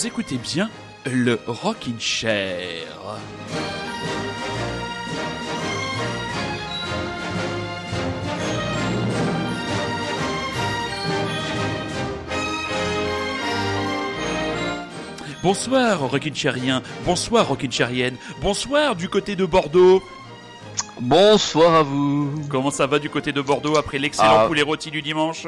[0.00, 0.70] vous écoutez bien
[1.04, 2.86] le Rockin' Chair.
[15.42, 20.02] Bonsoir Rockin' Chairien, bonsoir Rockin' Chairienne, bonsoir du côté de Bordeaux.
[21.00, 22.30] Bonsoir à vous.
[22.50, 24.46] Comment ça va du côté de Bordeaux après l'excellent Ah.
[24.46, 25.46] poulet rôti du dimanche?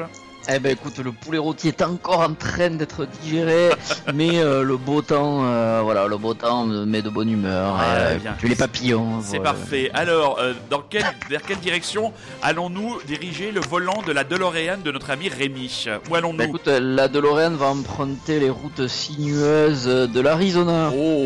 [0.49, 3.69] Eh ben écoute, le poulet rôti est encore en train d'être digéré,
[4.13, 7.77] mais euh, le beau temps, euh, voilà, le beau temps me met de bonne humeur.
[7.79, 8.35] Ah, euh, bien.
[8.37, 9.21] tu les papillons.
[9.21, 9.53] C'est voilà.
[9.53, 9.89] parfait.
[9.93, 12.11] Alors, euh, dans quelle, vers quelle direction
[12.41, 15.85] allons-nous diriger le volant de la DeLorean de notre ami Rémi?
[16.09, 16.37] Où allons-nous?
[16.39, 20.91] Bah, écoute, la DeLorean va emprunter les routes sinueuses de l'Arizona.
[20.93, 21.25] Oh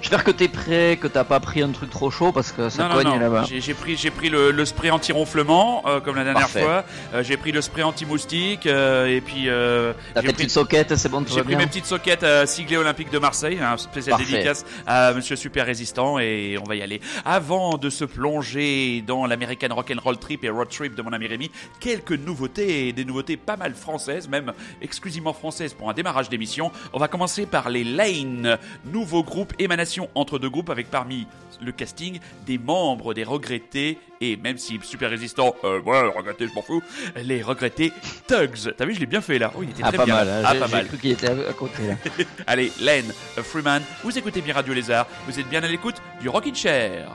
[0.00, 2.88] J'espère que- t'es prêt, que t'as pas pris un truc trop chaud parce que ça
[2.88, 3.44] non, cogne là-bas.
[3.48, 6.62] J'ai, pris, j'ai pris le, le spray anti-ronflement, comme la dernière Parfait.
[6.62, 6.84] fois.
[7.22, 10.96] J'ai pris le spray anti-moustique, euh, et puis euh, T'as j'ai tes pris, petites soquettes,
[10.96, 11.58] c'est bon, tout j'ai pris bien.
[11.58, 14.32] mes petites soquettes euh, siglées Olympique de Marseille, un spécial Parfait.
[14.32, 17.00] dédicace à Monsieur Super Résistant, et on va y aller.
[17.24, 21.50] Avant de se plonger dans l'American Rock'n'Roll Trip et Road Trip de mon ami Rémi,
[21.80, 26.70] quelques nouveautés, et des nouveautés pas mal françaises, même exclusivement françaises pour un démarrage d'émission.
[26.92, 31.26] On va commencer par les Lane, nouveau groupe émanation entre deux groupes avec parmi
[31.62, 36.54] le casting des membres des regrettés et même si super résistant, euh, ouais, regrettés, je
[36.54, 36.82] m'en fous,
[37.16, 37.92] les regrettés
[38.26, 38.72] Tugs.
[38.76, 39.52] T'as vu, je l'ai bien fait là.
[39.56, 40.14] Oh, il était Ah, très pas bien.
[40.14, 40.42] mal, hein.
[40.46, 40.86] ah, pas j'ai mal.
[40.88, 41.94] cru qu'il était à à côté là.
[42.46, 43.04] Allez, Len,
[43.42, 47.08] Freeman, vous écoutez bien Radio Lézard, vous êtes bien à l'écoute du Rockin' Chair.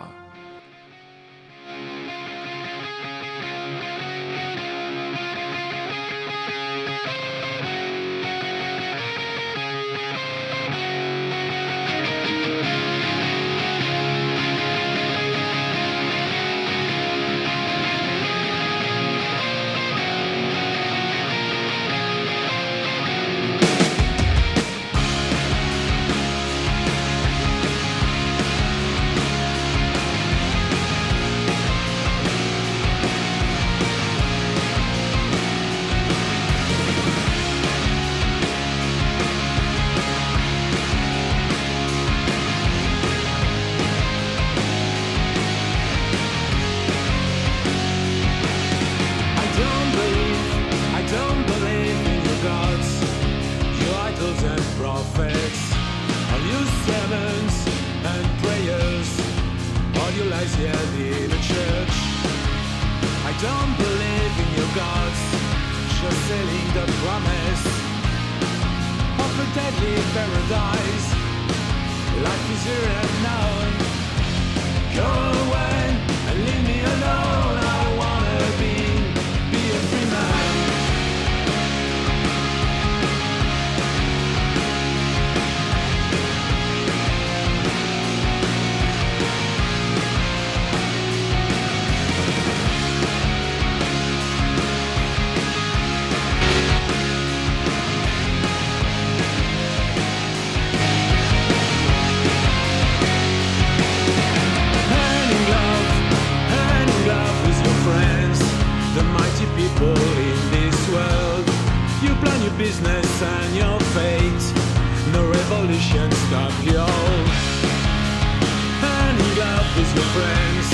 [119.80, 120.68] With your friends,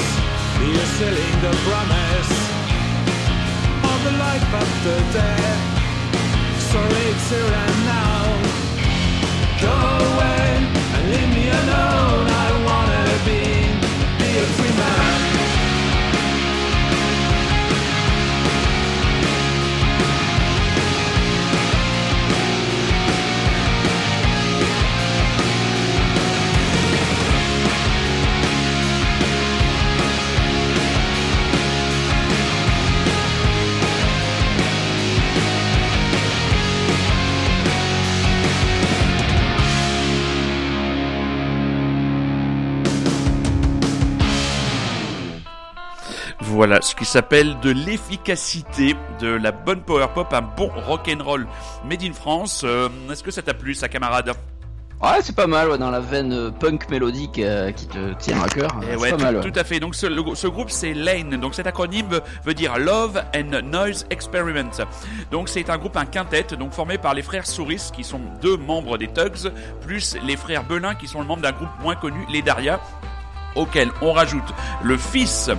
[0.66, 2.31] you're selling the promise
[3.91, 5.61] of the life after death.
[6.71, 8.23] Sorry, it's here and now.
[9.61, 10.14] Go
[46.56, 51.46] Voilà ce qui s'appelle de l'efficacité, de la bonne power pop, un bon rock'n'roll
[51.84, 52.62] made in France.
[52.63, 54.31] Euh, Est-ce que ça t'a plu, sa camarade
[55.02, 58.42] Ouais, c'est pas mal, ouais, dans la veine euh, punk mélodique euh, qui te tient
[58.42, 58.69] à cœur.
[58.84, 59.36] Eh C'est ouais, pas tout, mal.
[59.36, 59.52] ouais.
[59.52, 59.81] tout à fait.
[59.81, 61.31] Donc ce, le- ce groupe c'est Lane.
[61.31, 64.72] Donc cet acronyme veut, veut dire Love and Noise Experiment.
[65.31, 68.56] Donc c'est un groupe un quintet donc formé par les frères Souris qui sont deux
[68.56, 72.25] membres des Tugs plus les frères Belin qui sont le membre d'un groupe moins connu
[72.31, 72.80] les Daria
[73.56, 74.54] auquel on rajoute
[74.84, 75.50] le fils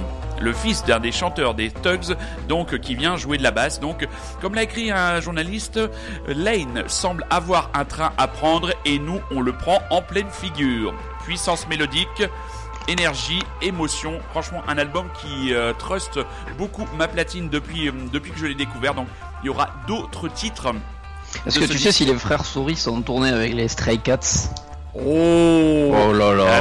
[0.40, 2.16] le fils d'un des chanteurs des Tugs,
[2.48, 3.80] donc qui vient jouer de la basse.
[3.80, 4.06] Donc,
[4.40, 5.80] comme l'a écrit un journaliste,
[6.28, 10.94] Lane semble avoir un train à prendre et nous, on le prend en pleine figure.
[11.24, 12.22] Puissance mélodique,
[12.88, 14.18] énergie, émotion.
[14.30, 16.20] Franchement, un album qui euh, trust
[16.58, 18.94] beaucoup ma platine depuis, euh, depuis que je l'ai découvert.
[18.94, 19.08] Donc,
[19.42, 20.72] il y aura d'autres titres.
[21.46, 21.84] Est-ce que tu disque.
[21.84, 24.50] sais si les frères Souris sont tournés avec les Stray Cats
[25.04, 26.60] Oh Oh là là.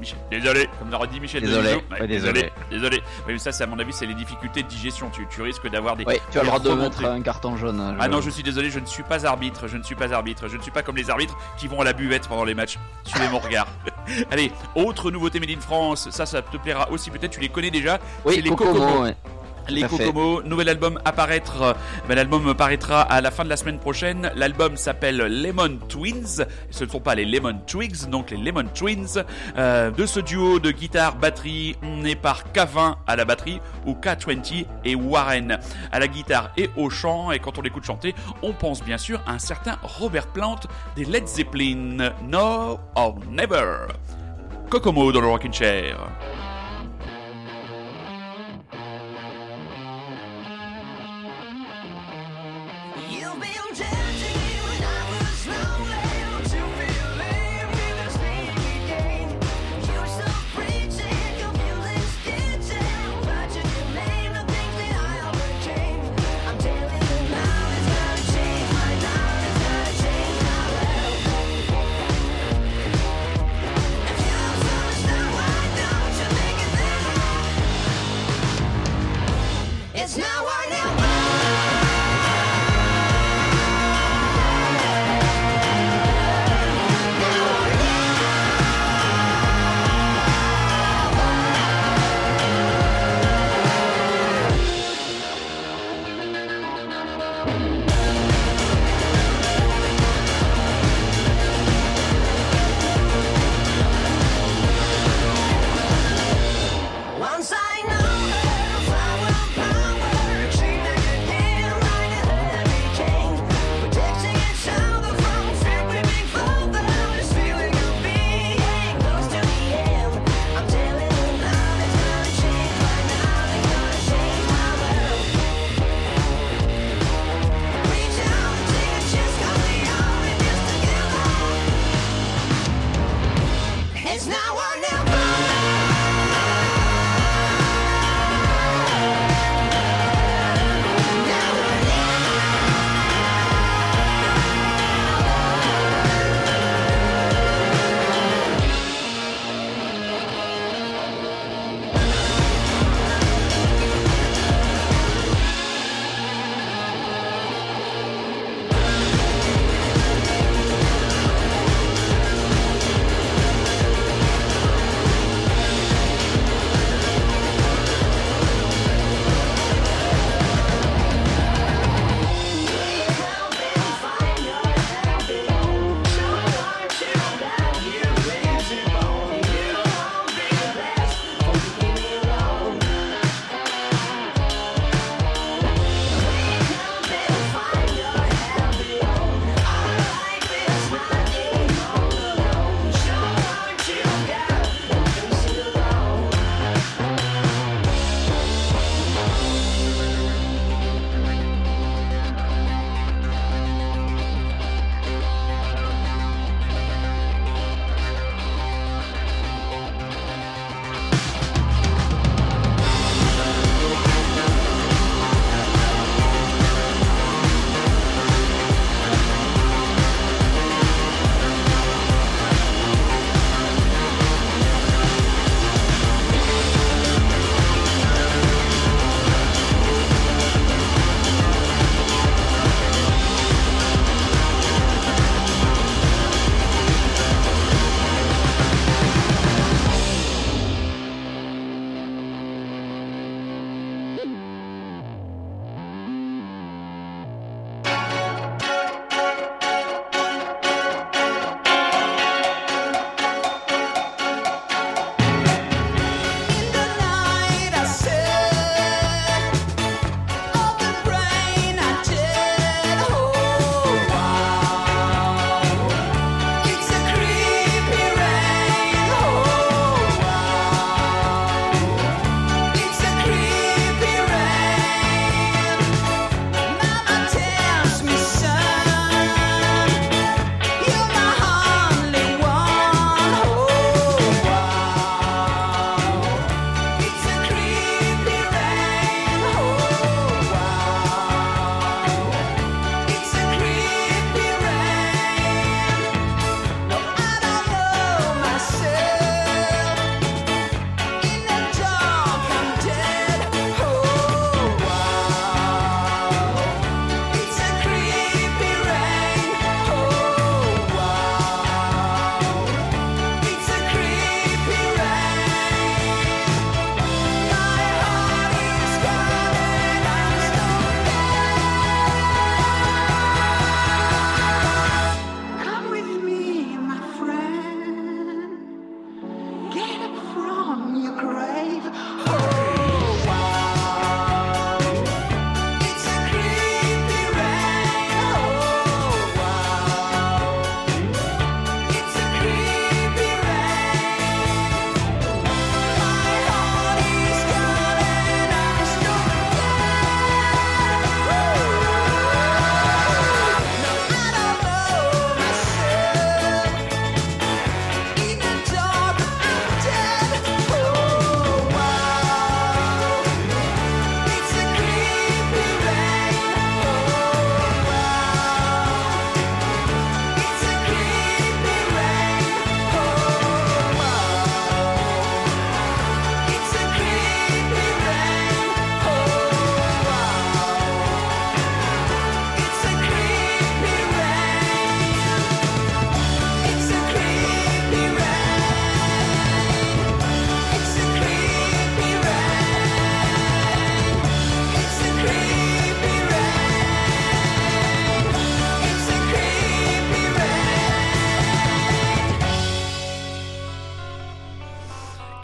[0.00, 1.74] Michel, désolé, comme l'aurait dit Michel Désolé.
[1.90, 2.50] Ouais, désolé.
[2.70, 2.96] désolé.
[3.26, 5.10] Ouais, mais ça, c'est à mon avis, c'est les difficultés de digestion.
[5.10, 6.04] Tu, tu risques d'avoir des.
[6.04, 7.96] Ouais, tu as le droit de mettre un carton jaune.
[7.98, 10.48] Ah non, je suis désolé, je ne suis pas arbitre, je ne suis pas arbitre,
[10.48, 12.78] je ne suis pas comme les arbitres qui vont à la buvette pendant les matchs.
[13.04, 13.66] Suivez mon regard.
[14.30, 17.70] Allez, autre nouveauté Made in France, ça, ça te plaira aussi, peut-être tu les connais
[17.70, 17.98] déjà.
[18.24, 19.06] c'est Oui, les Kokomo, Kokomo.
[19.68, 19.82] Les.
[19.82, 21.62] Kokomo, nouvel album apparaître.
[21.62, 21.72] euh,
[22.08, 24.30] ben, L'album paraîtra à la fin de la semaine prochaine.
[24.34, 26.44] L'album s'appelle Lemon Twins.
[26.70, 29.24] Ce ne sont pas les Lemon Twigs, donc les Lemon Twins.
[29.56, 33.92] Euh, de ce duo de guitare batterie, on est par K20 à la batterie ou
[33.94, 35.58] K20 et Warren
[35.92, 37.30] à la guitare et au chant.
[37.32, 40.60] Et quand on l'écoute chanter, on pense bien sûr à un certain Robert Plant
[40.96, 42.12] des Led Zeppelin.
[42.22, 43.86] No or Never.
[44.70, 45.96] Kokomo dans le Rockin' Chair.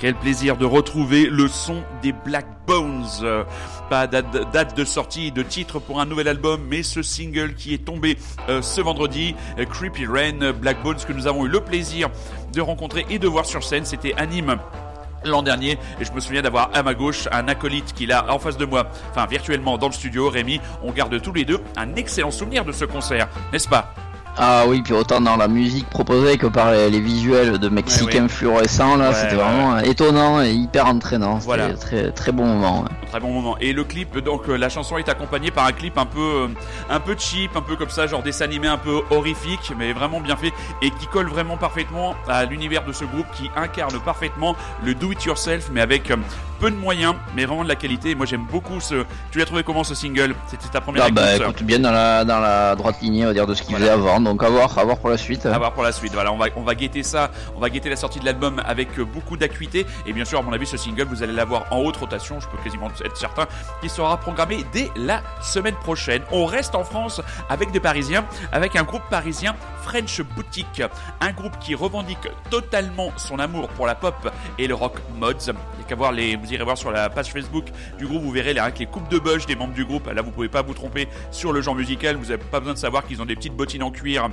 [0.04, 3.06] Quel plaisir de retrouver le son des Black Bones.
[3.88, 7.86] Pas date, de sortie de titre pour un nouvel album, mais ce single qui est
[7.86, 8.18] tombé
[8.50, 12.10] euh, ce vendredi, euh, Creepy Rain, Black Bones, que nous avons eu le plaisir
[12.52, 13.86] de rencontrer et de voir sur scène.
[13.86, 14.26] C'était à
[15.24, 18.38] l'an dernier et je me souviens d'avoir à ma gauche un acolyte qui l'a en
[18.38, 21.94] face de moi, enfin virtuellement dans le studio, Rémi, on garde tous les deux un
[21.94, 23.94] excellent souvenir de ce concert, n'est-ce pas?
[24.36, 28.22] Ah oui, puis autant dans la musique proposée que par les, les visuels de Mexicains
[28.24, 31.34] Ouais, fluorescents, là, Ouais, c'était ouais, vraiment étonnant et hyper entraînant.
[31.38, 31.74] C'était Voilà.
[31.74, 32.84] très très bon moment.
[33.10, 33.56] Très bon moment.
[33.60, 36.48] Et le clip, donc euh, la chanson est accompagnée par un clip un peu, euh,
[36.90, 40.20] un peu cheap, un peu comme ça, genre dessin animé un peu horrifique, mais vraiment
[40.20, 44.56] bien fait et qui colle vraiment parfaitement à l'univers de ce groupe qui incarne parfaitement
[44.84, 46.16] le do it yourself, mais avec euh,
[46.64, 48.10] peu de moyens, mais vraiment de la qualité.
[48.12, 49.04] Et moi j'aime beaucoup ce.
[49.30, 50.34] Tu l'as trouvé comment ce single?
[50.46, 51.62] C'était ta première Ah bah écoute?
[51.62, 53.92] bien dans la dans la droite lignée on va dire de ce qu'il Voilà.
[53.92, 55.44] faisait avant, donc à voir, à voir pour la suite.
[55.44, 56.14] à voir pour la suite.
[56.14, 58.98] Voilà, on va, on va guetter ça, on va guetter la sortie de l'album avec
[58.98, 59.84] euh, beaucoup d'acuité.
[60.06, 62.48] Et bien sûr, à mon avis, ce single, vous allez l'avoir en haute rotation, je
[62.48, 63.46] peux quasiment être certain,
[63.82, 66.22] qui sera programmé dès la semaine prochaine.
[66.32, 70.82] On reste en France avec des Parisiens, avec un groupe parisien, French Boutique,
[71.20, 75.32] un groupe qui revendique totalement son amour pour la pop et le rock mods.
[75.46, 75.46] Il
[75.80, 77.66] y a qu'à voir les, irez voir sur la page Facebook
[77.98, 80.10] du groupe, vous verrez les, avec les coupes de bush des membres du groupe.
[80.10, 82.16] Là, vous pouvez pas vous tromper sur le genre musical.
[82.16, 84.28] Vous n'avez pas besoin de savoir qu'ils ont des petites bottines en cuir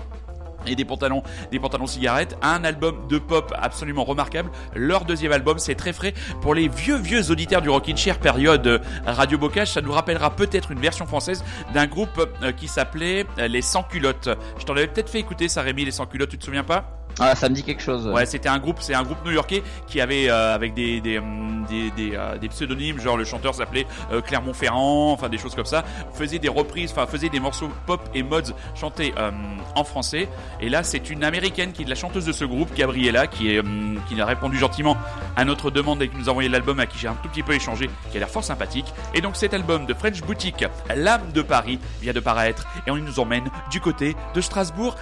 [0.68, 4.52] et des pantalons, des pantalons cigarettes, un album de pop absolument remarquable.
[4.76, 8.68] Leur deuxième album, c'est très frais pour les vieux vieux auditeurs du Rockin' Chair période
[8.68, 9.72] euh, Radio Bocage.
[9.72, 13.84] Ça nous rappellera peut-être une version française d'un groupe euh, qui s'appelait euh, les Sans
[13.84, 14.30] Culottes.
[14.60, 16.30] Je t'en avais peut-être fait écouter ça, Rémi, les Sans Culottes.
[16.30, 17.01] Tu te souviens pas?
[17.20, 18.08] Ah ça me dit quelque chose.
[18.08, 21.52] Ouais, c'était un groupe, c'est un groupe new-yorkais qui avait euh, avec des des hum,
[21.72, 25.84] euh, des pseudonymes, genre le chanteur s'appelait euh, Clermont-Ferrand, enfin des choses comme ça.
[26.14, 29.32] Faisait des reprises, enfin faisait des morceaux pop et mods chantés euh,
[29.76, 30.28] en français.
[30.60, 33.60] Et là, c'est une américaine qui est la chanteuse de ce groupe, Gabriella, qui est
[33.60, 34.98] hum, qui a répondu gentiment
[35.36, 37.44] à notre demande et qui nous a envoyé l'album à qui j'ai un tout petit
[37.44, 38.94] peu échangé, qui a l'air fort sympathique.
[39.14, 40.66] Et donc cet album de French Boutique,
[40.96, 44.96] l'âme de Paris, vient de paraître et on nous emmène du côté de Strasbourg,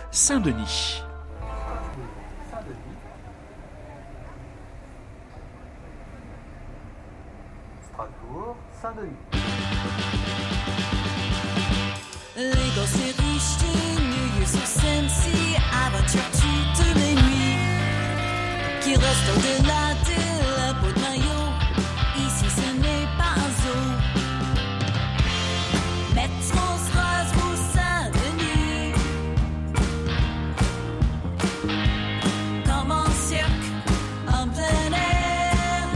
[8.81, 9.17] Saint-Denis.
[12.75, 13.57] Gosses et riches,
[13.99, 15.55] nus sur scène, si
[15.85, 17.57] aventure toutes les nuits,
[18.81, 20.19] qui restent au-delà de
[20.57, 21.47] la peau de maillot.
[22.15, 23.85] Ici, ce n'est pas un zoo.
[26.15, 28.93] Métro Strasbourg, Saint-Denis,
[32.65, 33.67] comme un cirque
[34.27, 35.87] en plein air,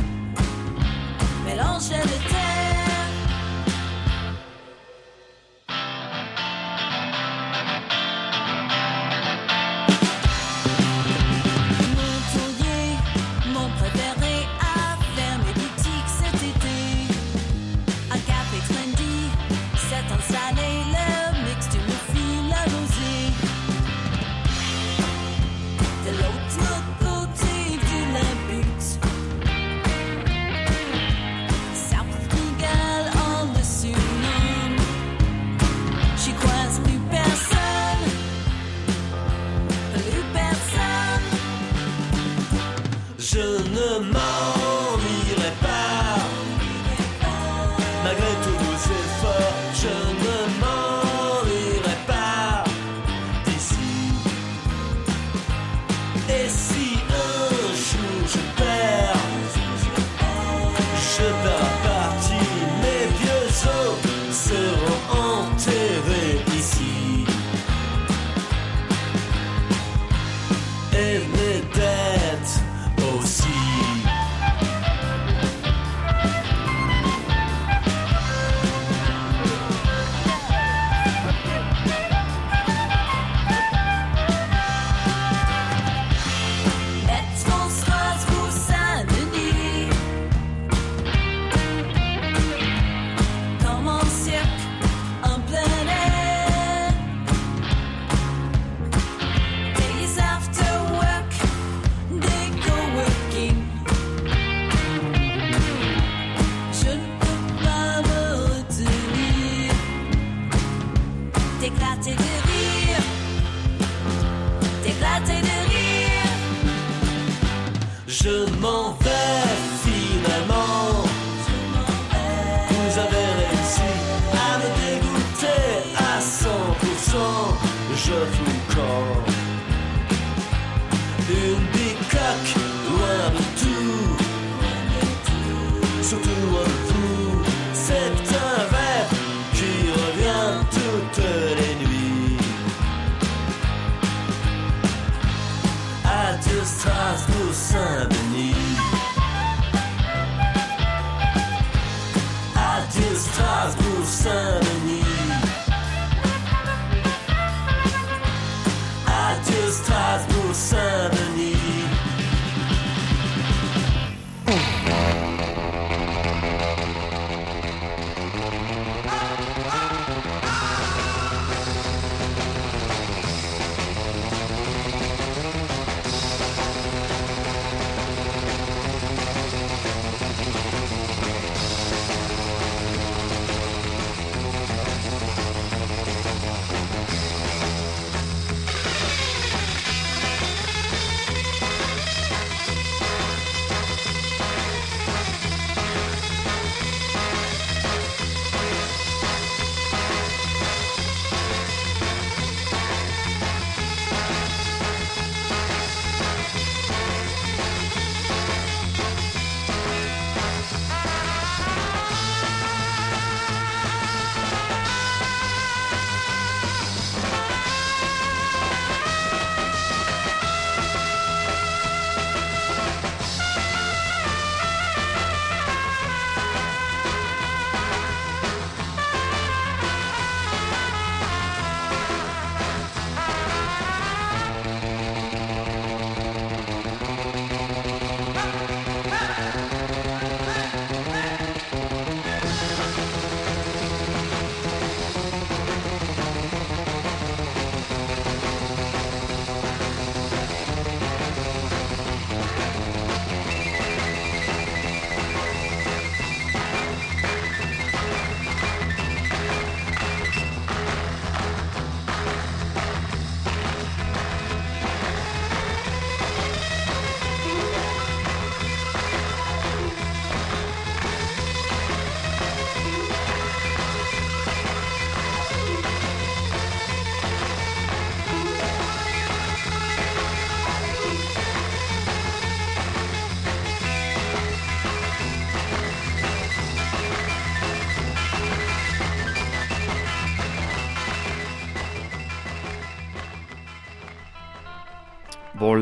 [1.45, 1.99] mélangé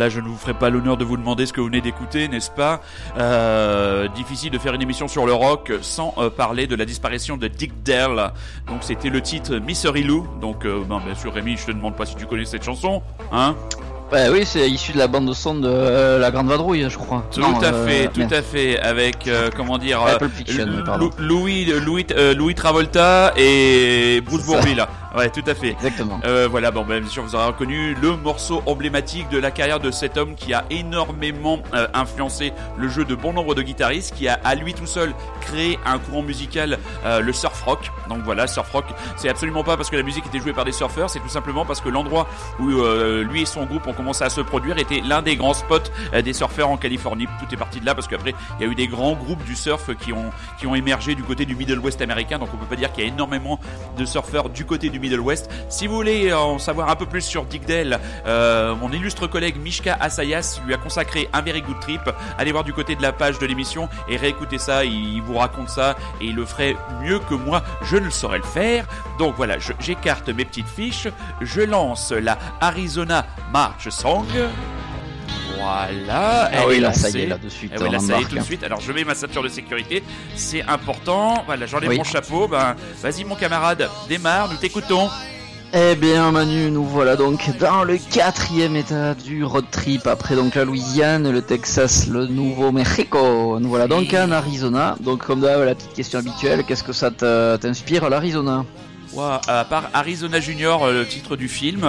[0.01, 2.27] là je ne vous ferai pas l'honneur de vous demander ce que vous venez d'écouter,
[2.27, 2.81] n'est-ce pas
[3.19, 7.37] Euh, Difficile de faire une émission sur le rock sans euh, parler de la disparition
[7.37, 8.33] de Dick Dale.
[8.67, 10.27] Donc c'était le titre Misery Lou.
[10.41, 13.03] Donc euh, ben, bien sûr Rémi, je te demande pas si tu connais cette chanson,
[13.31, 13.55] hein
[14.11, 16.97] Bah oui, c'est issu de la bande de son de euh, La Grande Vadrouille, je
[16.97, 17.23] crois.
[17.31, 18.33] Tout Non, à euh, fait, tout merde.
[18.33, 20.01] à fait, avec euh, comment dire
[20.35, 20.65] Fiction.
[21.19, 24.57] Louis Louis Louis Travolta et Bruce C'est ça.
[24.57, 24.85] Bourvil.
[25.15, 25.71] Ouais, tout à fait.
[25.71, 26.19] Exactement.
[26.23, 29.79] Euh, voilà, bon, ben, bien sûr, vous aurez reconnu le morceau emblématique de la carrière
[29.79, 34.15] de cet homme qui a énormément euh, influencé le jeu de bon nombre de guitaristes,
[34.15, 37.91] qui a à lui tout seul créé un courant musical, euh, le surf rock.
[38.07, 38.85] Donc voilà, surf rock,
[39.17, 41.65] c'est absolument pas parce que la musique était jouée par des surfeurs, c'est tout simplement
[41.65, 42.27] parce que l'endroit
[42.59, 45.53] où euh, lui et son groupe ont commencé à se produire était l'un des grands
[45.53, 45.79] spots
[46.13, 47.27] euh, des surfeurs en Californie.
[47.39, 49.55] Tout est parti de là parce qu'après, il y a eu des grands groupes du
[49.55, 52.39] surf qui ont, qui ont émergé du côté du Middle West américain.
[52.39, 53.59] Donc on peut pas dire qu'il y a énormément
[53.97, 55.49] de surfeurs du côté du Middle West.
[55.69, 59.57] Si vous voulez en savoir un peu plus sur Dick Dale, euh, mon illustre collègue
[59.57, 62.01] Mishka Asayas lui a consacré un very good trip.
[62.37, 64.85] Allez voir du côté de la page de l'émission et réécoutez ça.
[64.85, 67.63] Il vous raconte ça et il le ferait mieux que moi.
[67.83, 68.85] Je ne saurais le faire.
[69.19, 71.07] Donc voilà, j'écarte mes petites fiches.
[71.41, 74.25] Je lance la Arizona March Song.
[75.57, 76.49] Voilà.
[76.53, 77.71] Ah oui, là, ça y est, là, de suite.
[77.75, 78.63] Eh oui, on là, ça y est tout de suite.
[78.63, 80.03] Alors, je mets ma ceinture de sécurité.
[80.35, 81.43] C'est important.
[81.45, 81.97] Voilà, j'enlève Oui.
[81.97, 82.47] mon chapeau.
[82.47, 84.49] Ben, vas-y, mon camarade, démarre.
[84.49, 85.09] Nous t'écoutons.
[85.73, 90.55] Eh bien Manu, nous voilà donc dans le quatrième état du road trip après donc
[90.55, 93.57] la Louisiane, le Texas, le Nouveau-Mexico.
[93.57, 94.19] Nous voilà donc Oui.
[94.19, 94.97] en Arizona.
[94.99, 98.65] Donc comme d'hab la petite question habituelle, qu'est-ce que ça t'inspire l'Arizona?
[99.13, 101.87] Ouah, à part Arizona Junior, euh, le titre du film.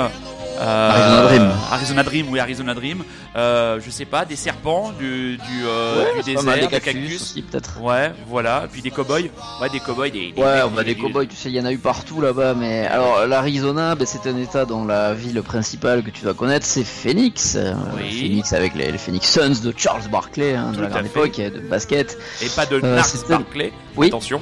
[0.58, 1.52] Euh, Arizona Dream.
[1.70, 3.04] Arizona Dream, oui, Arizona Dream.
[3.36, 7.22] Euh, je sais pas, des serpents, du, du, euh, du mal, désert, des cactus, cactus.
[7.22, 7.80] aussi peut-être.
[7.80, 8.66] Ouais, voilà.
[8.70, 9.22] Puis des cow-boys.
[9.60, 10.10] Ouais, des cow-boys.
[10.10, 11.72] Des, des- Ouais, des- on va des des- cowboys, tu sais, il y en a
[11.72, 16.10] eu partout là-bas, mais alors l'Arizona, ben, c'est un état dont la ville principale que
[16.10, 17.54] tu dois connaître, c'est Phoenix.
[17.56, 18.10] Euh, Oui.
[18.20, 21.60] Phoenix avec les, les Phoenix Suns de Charles Barkley, hein, de la grande époque, de
[21.68, 22.18] basket.
[22.42, 23.72] Et pas de Euh, Nards c'était- Barclay.
[23.96, 24.08] Oui.
[24.08, 24.40] Attention.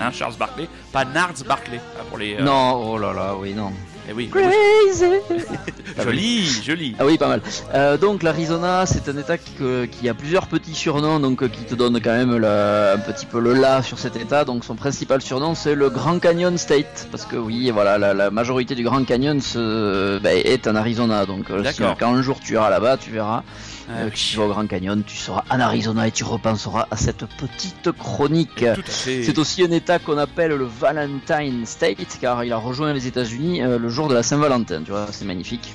[0.00, 0.68] Hein, Charles Barclay.
[0.92, 1.78] Pas Nards Barclay.
[1.78, 3.72] hein, pour les, euh, Non, oh là là, oui, non.
[4.08, 4.28] Eh oui.
[4.28, 5.04] Crazy
[6.02, 6.94] Joli, joli.
[6.98, 7.40] Ah oui, pas mal.
[7.74, 9.52] Euh, donc l'Arizona, c'est un état qui,
[9.90, 13.26] qui a plusieurs petits surnoms, donc euh, qui te donne quand même le- un petit
[13.26, 14.44] peu le là sur cet état.
[14.44, 18.30] Donc son principal surnom, c'est le Grand Canyon State, parce que oui, voilà, la, la
[18.30, 21.26] majorité du Grand Canyon se- bah, est en Arizona.
[21.26, 23.42] Donc euh, si- quand un jour tu iras là-bas, tu verras
[23.90, 26.22] Ah, euh, que si tu vas au Grand Canyon, tu seras en Arizona et tu
[26.24, 28.56] repenseras à cette petite chronique.
[28.56, 29.22] Tout à fait.
[29.24, 33.62] C'est aussi un état qu'on appelle le Valentine State car il a rejoint les États-Unis
[33.62, 34.82] euh, le jour de la Saint-Valentin.
[34.84, 35.74] Tu vois, c'est magnifique.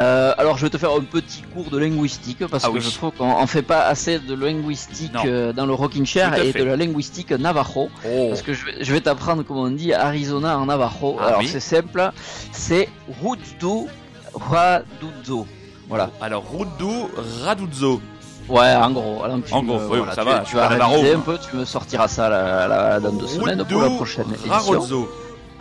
[0.00, 2.80] Euh, alors je vais te faire un petit cours de linguistique parce Ah que oui.
[2.80, 5.20] je trouve qu'on en fait pas assez de linguistique Non.
[5.26, 6.58] euh, dans le Rockin' Chair et fait.
[6.60, 8.26] de la linguistique navajo Oh.
[8.30, 11.18] parce que je vais, je vais t'apprendre comment on dit Arizona en navajo.
[11.20, 11.46] Ah alors oui.
[11.48, 12.10] c'est simple,
[12.52, 12.88] c'est
[13.22, 13.86] Rudu
[14.34, 15.46] Raduzo.
[15.88, 16.10] Voilà.
[16.20, 17.04] Alors, Rudu
[17.44, 18.00] Raduzzo.
[18.48, 19.22] Ouais, en gros.
[19.22, 20.68] Alors, tu En me- gros, oui, voilà, ça tu, va, tu vas
[21.14, 25.06] un peu, tu me sortiras ça là, là, dans deux semaines pour la prochaine édition.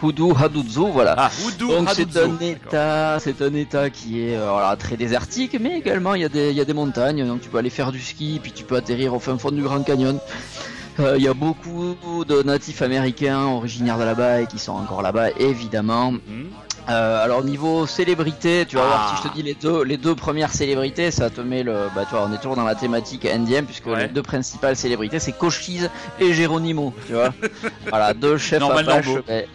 [0.04, 1.16] Hudu Haduzo, voilà.
[1.18, 5.78] Ah, Donc c'est un état, c'est un état qui est euh, voilà, très désertique, mais
[5.78, 7.92] également il y, a des, il y a des montagnes, donc tu peux aller faire
[7.92, 10.20] du ski, puis tu peux atterrir au fin fond du Grand Canyon.
[11.00, 11.96] Euh, Il y a beaucoup
[12.28, 16.12] de natifs américains originaires de là-bas et qui sont encore là-bas, évidemment.
[16.12, 16.48] Mhm.
[16.89, 19.15] Euh, alors niveau célébrité, tu vas voir Ah.
[19.15, 22.04] si je te dis les deux, les deux premières célébrités, ça te met le, bah
[22.10, 24.04] tu vois, on est toujours dans la thématique indienne puisque Ouais.
[24.04, 25.89] les deux principales célébrités c'est Cochise
[26.20, 27.34] et Geronimo, tu vois.
[27.89, 29.06] voilà, deux chefs Normal apaches,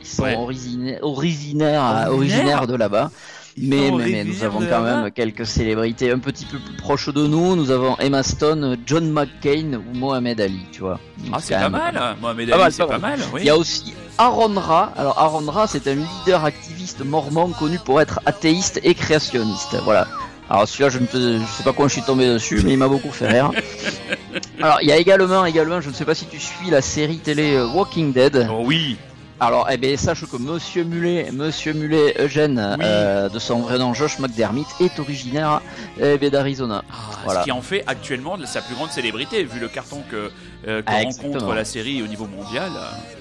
[0.01, 0.37] ils sont Ouais.
[0.37, 3.11] originaires, Originaires originaires de là-bas.
[3.59, 7.27] Mais, mais, mais nous avons quand même quelques célébrités un petit peu plus proches de
[7.27, 7.57] nous.
[7.57, 11.01] Nous avons Emma Stone, John McCain ou Mohamed Ali, tu vois.
[11.19, 12.16] Donc, Ah, c'est pas même mal.
[12.21, 13.19] Mohamed Ali, mal, c'est pas pas mal.
[13.33, 13.40] Oui.
[13.42, 14.92] il y a aussi Aaron Ra.
[14.97, 19.77] Alors Aaron Ra, c'est un leader activiste mormon connu pour être athéiste et créationniste.
[19.85, 20.07] Voilà.
[20.51, 22.79] Alors celui-là, je ne te- je sais pas quand je suis tombé dessus, mais il
[22.79, 23.51] m'a beaucoup fait rire.
[24.61, 27.19] Alors il y a également, également, je ne sais pas si tu suis la série
[27.19, 28.47] télé euh, Walking Dead.
[28.51, 28.97] Oh, oui.
[29.38, 32.85] Alors, eh bien, sache que Monsieur Mulet, Monsieur Mulet Eugène, Oui.
[32.87, 35.61] euh, de son vrai nom Josh McDermott, est originaire
[36.01, 36.83] eh d'Arizona.
[36.90, 36.94] Ah,
[37.25, 37.40] Voilà.
[37.40, 40.31] Ce qui en fait actuellement sa plus grande célébrité, vu le carton que,
[40.66, 42.72] euh, que Ah, rencontre la série au niveau mondial.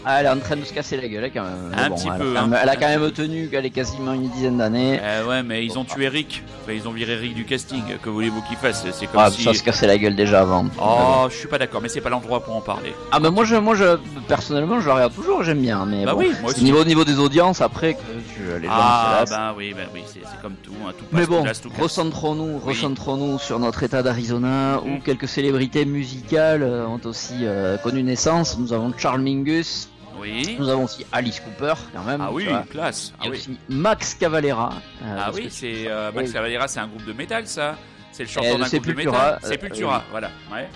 [0.06, 1.72] Ah, elle est en train de se casser la gueule, hein, quand même.
[1.76, 2.60] Un petit elle, peu, a quand même- hein.
[2.62, 5.00] elle a quand même tenu qu'elle est quasiment une dizaine d'années.
[5.02, 6.44] Euh, ouais, mais ils ont tué Eric.
[6.63, 7.82] Enfin, ils ont viré Eric du casting.
[8.04, 9.44] Que voulez-vous qu'ils fassent C'est comme Ah, si.
[9.44, 10.65] ça se cassait la gueule déjà avant.
[10.80, 12.94] Oh, je suis pas d'accord, mais c'est pas l'endroit pour en parler.
[13.12, 15.86] Ah, mais moi, je, moi, je, personnellement, je la regarde toujours, j'aime bien.
[15.86, 16.63] Mais Bah bon, oui, moi aussi.
[16.63, 20.22] niveau, niveau des audiences, après, que tu, les gens Ah, bah oui, bah oui, c'est
[20.41, 20.72] comme tout.
[20.88, 21.44] hein, tout passe, Mais bon,
[21.80, 22.74] recentrons-nous, Oui.
[22.74, 25.02] recentrons-nous sur notre état d'Arizona où Mm.
[25.02, 28.58] quelques célébrités musicales euh, ont aussi euh, connu naissance.
[28.60, 30.56] Nous avons Charles Mingus, Oui.
[30.60, 32.21] Nous avons aussi Alice Cooper, quand même.
[32.21, 33.13] Ah oui, classe.
[33.21, 34.73] Il y a oui, aussi Max Cavalera.
[35.04, 36.32] euh, ah oui c'est euh, Max.
[36.32, 37.78] Cavalera, c'est un groupe de métal, ça
[38.12, 40.32] C'est le Euh, chanteur d'un groupe de métal euh, Sepultura, voilà.
[40.51, 40.67] Ouais.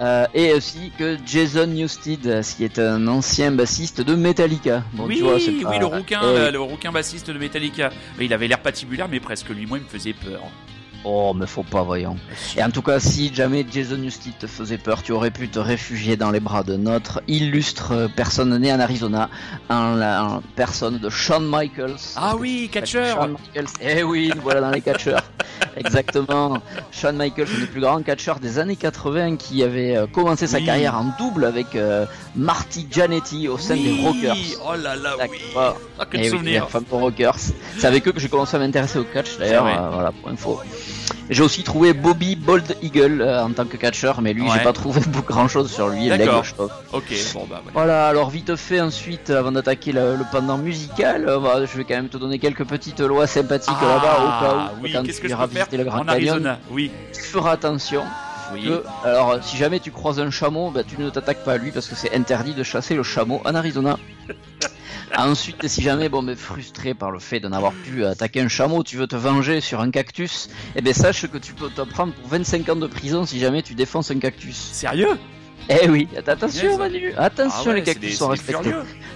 [0.00, 4.82] Euh, et aussi que Jason Newsted, qui est un ancien bassiste de Metallica.
[4.92, 7.90] Bon, oui, tu vois, c'est pas- oui, le rouquin, le, le rouquin bassiste de Metallica.
[8.18, 9.66] Mais il avait l'air patibulaire, mais presque lui.
[9.66, 10.40] Moi, il me faisait peur.
[11.04, 12.16] Oh, mais faut pas, voyons.
[12.56, 15.58] Et en tout cas, si jamais Jason Newsted te faisait peur, tu aurais pu te
[15.58, 19.28] réfugier dans les bras de notre illustre personne née en Arizona,
[19.68, 21.96] en la en personne de Shawn Michaels.
[22.16, 23.68] Ah oui, catcheur Shawn Michaels.
[23.82, 25.22] Eh oui, nous voilà dans les catcheurs.
[25.76, 26.58] Exactement.
[26.90, 30.58] Shawn Michaels, un des plus grands catcheurs des années 80 qui avait euh, commencé sa
[30.58, 30.64] Oui.
[30.64, 34.36] carrière en double avec euh, Marty Jannetty au sein Oui, des Rockers.
[34.66, 35.38] Oh là là, oui.
[35.56, 35.74] Ah,
[36.10, 36.64] quel Eh oui, souvenir.
[36.64, 37.36] les fameux Rockers.
[37.78, 39.66] C'est avec eux que j'ai commencé à m'intéresser au catch d'ailleurs.
[39.66, 40.60] Euh, voilà, pour info.
[41.30, 44.48] J'ai aussi trouvé Bobby Bold Eagle euh, en tant que catcheur, mais lui, Ouais.
[44.54, 46.08] j'ai pas trouvé grand chose sur lui.
[46.08, 46.44] D'accord.
[46.92, 47.70] Ok, bon bah voilà.
[47.72, 51.84] Voilà, alors vite fait ensuite, avant d'attaquer le, le pendant musical, euh, bah, je vais
[51.84, 55.02] quand même te donner quelques petites lois sympathiques là-bas au cas où Ah, oui, quand
[55.02, 57.52] qu'est-ce tu que je iras peux faire visiter le Grand en Canyon, Oui, tu feras
[57.52, 58.02] attention.
[58.52, 58.64] oui.
[58.64, 61.70] que- alors, si jamais tu croises un chameau, bah, tu ne t'attaques pas à lui
[61.70, 63.98] parce que c'est interdit de chasser le chameau en Arizona.
[65.16, 68.82] Ensuite, si jamais, bon, mais frustré par le fait de n'avoir pu attaquer un chameau,
[68.82, 72.12] tu veux te venger sur un cactus, eh ben sache que tu peux te prendre
[72.14, 74.56] pour 25 ans de prison si jamais tu défonces un cactus.
[74.56, 75.16] Sérieux?
[75.70, 76.76] Eh oui, attention.
[76.76, 78.72] Manu, attention Ah ouais, les cactus des- sont respectés.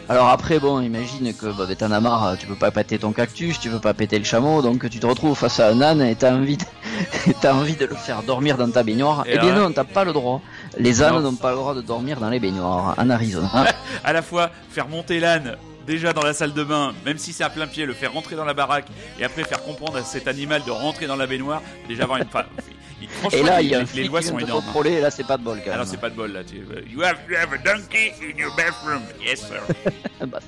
[0.08, 3.60] Alors après, bon, imagine que bah, t'en as marre, tu peux pas péter ton cactus,
[3.60, 6.14] tu peux pas péter le chameau, donc tu te retrouves face à un âne et
[6.14, 6.64] t'as envie, de...
[7.42, 9.24] t'as envie de le faire dormir dans ta baignoire.
[9.26, 10.40] Et eh bien non, t'as pas le droit.
[10.78, 11.20] Les ânes Non.
[11.20, 13.50] n'ont pas le droit de dormir dans les baignoires en Arizona.
[14.04, 15.56] À la fois faire monter l'âne
[15.88, 18.36] déjà dans la salle de bain, même si c'est à plein pied, le faire rentrer
[18.36, 18.86] dans la baraque
[19.18, 22.26] et après faire comprendre à cet animal de rentrer dans la baignoire, déjà avoir une.
[23.00, 24.60] Il- franchement, Et là, il y a les, un les lois sont énormes.
[24.64, 25.88] contrôler, et là c'est pas de bol quand Alors même.
[25.88, 26.40] c'est pas de bol là.
[26.42, 26.56] Tu...
[26.92, 29.02] You have to have a donkey in your bathroom.
[29.24, 29.62] Yes sir.
[30.26, 30.40] Bah,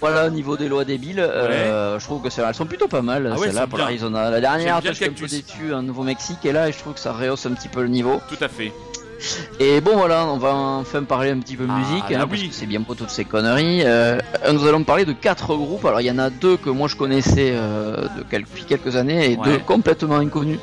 [0.00, 3.32] Voilà au niveau des lois débiles, euh, je trouve que elles sont plutôt pas mal
[3.34, 4.30] Ah ouais, sont pour l'Arizona.
[4.30, 7.44] La dernière, j'étais un peu déçu en Nouveau-Mexique et là je trouve que ça rehausse
[7.46, 8.20] un petit peu le niveau.
[8.28, 8.72] Tout à fait.
[9.60, 12.40] Et bon voilà, on va enfin parler un petit peu Ah, musique, bah hein, parce
[12.40, 12.48] oui.
[12.48, 13.82] que c'est bien pour toutes ces conneries.
[13.84, 14.18] Euh,
[14.52, 15.84] nous allons parler de quatre groupes.
[15.84, 19.32] Alors il y en a deux que moi je connaissais euh, de depuis quelques années
[19.32, 19.44] et Ouais.
[19.44, 20.58] deux complètement inconnus.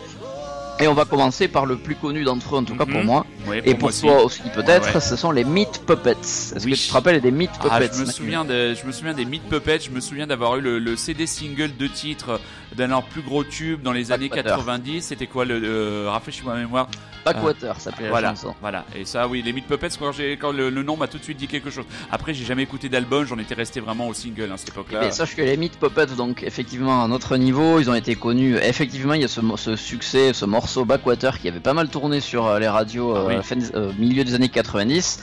[0.81, 3.05] Et on va commencer par le plus connu d'entre eux, en tout cas pour Mhm.
[3.05, 3.25] moi.
[3.63, 4.01] Et pour aussi.
[4.01, 4.99] toi aussi peut-être, Ouais, ouais.
[4.99, 6.11] ce sont les Meat Puppets.
[6.11, 6.71] Est-ce Oui.
[6.71, 9.13] que tu te rappelles des Meat Ah, Puppets je me souviens de, je me souviens
[9.13, 9.79] des Meat Puppets.
[9.85, 12.41] Je me souviens d'avoir eu le, le CD single de titre
[12.75, 14.57] d'un de leurs plus gros tubes dans les années Backwater.
[14.57, 15.01] 90.
[15.01, 16.89] C'était quoi le, euh, rafraîchis-moi la mémoire.
[17.23, 18.53] Backwater s'appelait la Voilà, chanson.
[18.61, 18.85] voilà.
[18.95, 19.87] Et ça, oui, les Meat Puppets.
[19.97, 21.85] Quand, quand le, le nom m'a tout de suite dit quelque chose.
[22.11, 23.25] Après, j'ai jamais écouté d'album.
[23.25, 24.99] J'en étais resté vraiment au single hein, à cette époque-là.
[25.01, 28.57] Mais sache que les Meat Puppets, donc effectivement à notre niveau, ils ont été connus.
[28.57, 32.19] Effectivement, il y a ce, ce succès, ce morceau Backwater qui avait pas mal tourné
[32.19, 33.43] sur euh, les radios Ah euh, oui.
[33.43, 35.19] fin des- euh, milieu des années 90.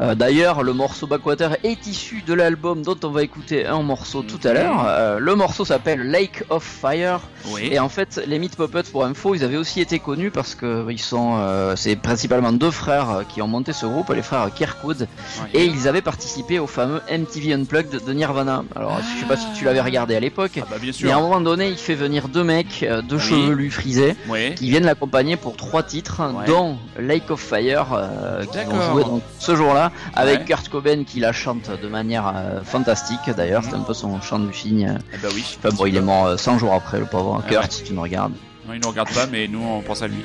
[0.00, 4.22] Euh, D'ailleurs, le morceau Backwater est issu de l'album dont on va écouter un morceau
[4.22, 4.54] tout à Mhm.
[4.54, 5.20] l'heure.
[5.20, 7.20] Le morceau s'appelle Lake of Fire.
[7.52, 7.68] oui.
[7.72, 10.86] Et en fait, les Meat Puppets, pour info, ils avaient aussi été connus parce que
[10.90, 11.38] ils sont,
[11.76, 15.00] c'est principalement deux frères qui ont monté ce groupe, les frères Kirkwood,
[15.42, 15.48] Ouais.
[15.60, 18.64] et ils avaient participé au fameux MTV Unplugged de Nirvana.
[18.76, 21.14] Alors, je sais pas si tu l'avais regardé à l'époque, Ah bah bien mais à
[21.14, 21.22] un sûr.
[21.28, 23.22] moment donné, il fait venir deux mecs, deux Oui.
[23.22, 24.14] chevelus frisés,
[24.56, 26.46] qui viennent l'accompagner pour trois titres, Ouais.
[26.46, 30.44] dont Lake of Fire, euh, qui vont jouer donc ce jour-là, avec Ouais.
[30.46, 33.20] Kurt Cobain qui la chante de manière euh, fantastique.
[33.36, 34.98] D'ailleurs, c'est un peu son chant du cygne.
[35.12, 35.44] Eh bah oui.
[35.58, 37.70] Enfin bon, il est mort euh, 100 jours après, le pauvre Ah Kurt, ouais.
[37.70, 38.32] si tu me regardes.
[38.66, 40.24] Non, il nous regarde pas, mais nous on pense à lui.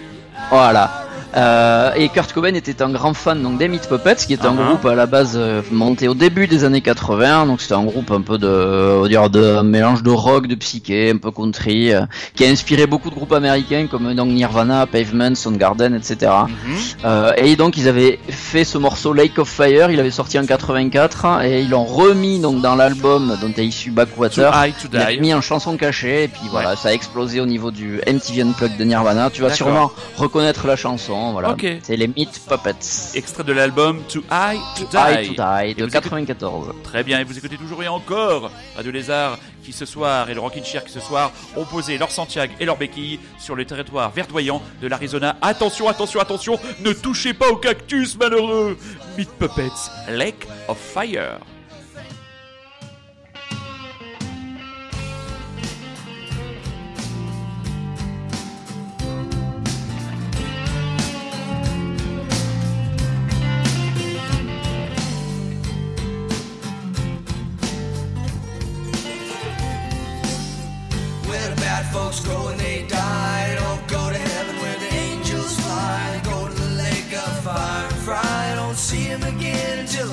[0.51, 0.91] Voilà.
[1.35, 4.55] Euh, et Kurt Cobain était un grand fan donc des Meat Puppets, qui était un
[4.59, 7.45] Ah, groupe à la base euh, monté au début des années 80.
[7.47, 11.11] Donc c'était un groupe un peu de, dire de un mélange de rock, de psyché,
[11.11, 12.01] un peu country, euh,
[12.35, 16.31] qui a inspiré beaucoup de groupes américains comme donc Nirvana, Pavement, Soundgarden, etc.
[16.47, 16.75] Mhm.
[17.05, 20.45] Euh, et donc ils avaient fait ce morceau Lake of Fire, il avait sorti en
[20.45, 24.51] 84 et ils l'ont remis donc dans l'album dont est issu Backwater.
[24.55, 25.19] high to Il a die.
[25.19, 28.77] mis en chanson cachée et puis voilà, ça a explosé au niveau du MTV Unplugged
[28.77, 29.29] de Nirvana.
[29.29, 31.51] Tu vas sûrement reconnaître la chanson, voilà.
[31.51, 31.65] Ok.
[31.83, 33.15] C'est les Meat Puppets.
[33.15, 35.27] Extrait de l'album Too High to Die.
[35.27, 36.73] Die to Die de vous écoutez- 94.
[36.83, 40.39] Très bien, et vous écoutez toujours et encore Radio Lézard qui ce soir et le
[40.39, 44.11] Rockin' Chair qui ce soir ont posé leur Santiago et leur béquille sur le territoire
[44.11, 45.35] verdoyant de l'Arizona.
[45.41, 48.77] Attention, attention, attention, ne touchez pas au cactus malheureux
[49.17, 51.39] Meat Puppets, Lake of Fire.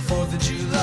[0.07, 0.74] 4th of July.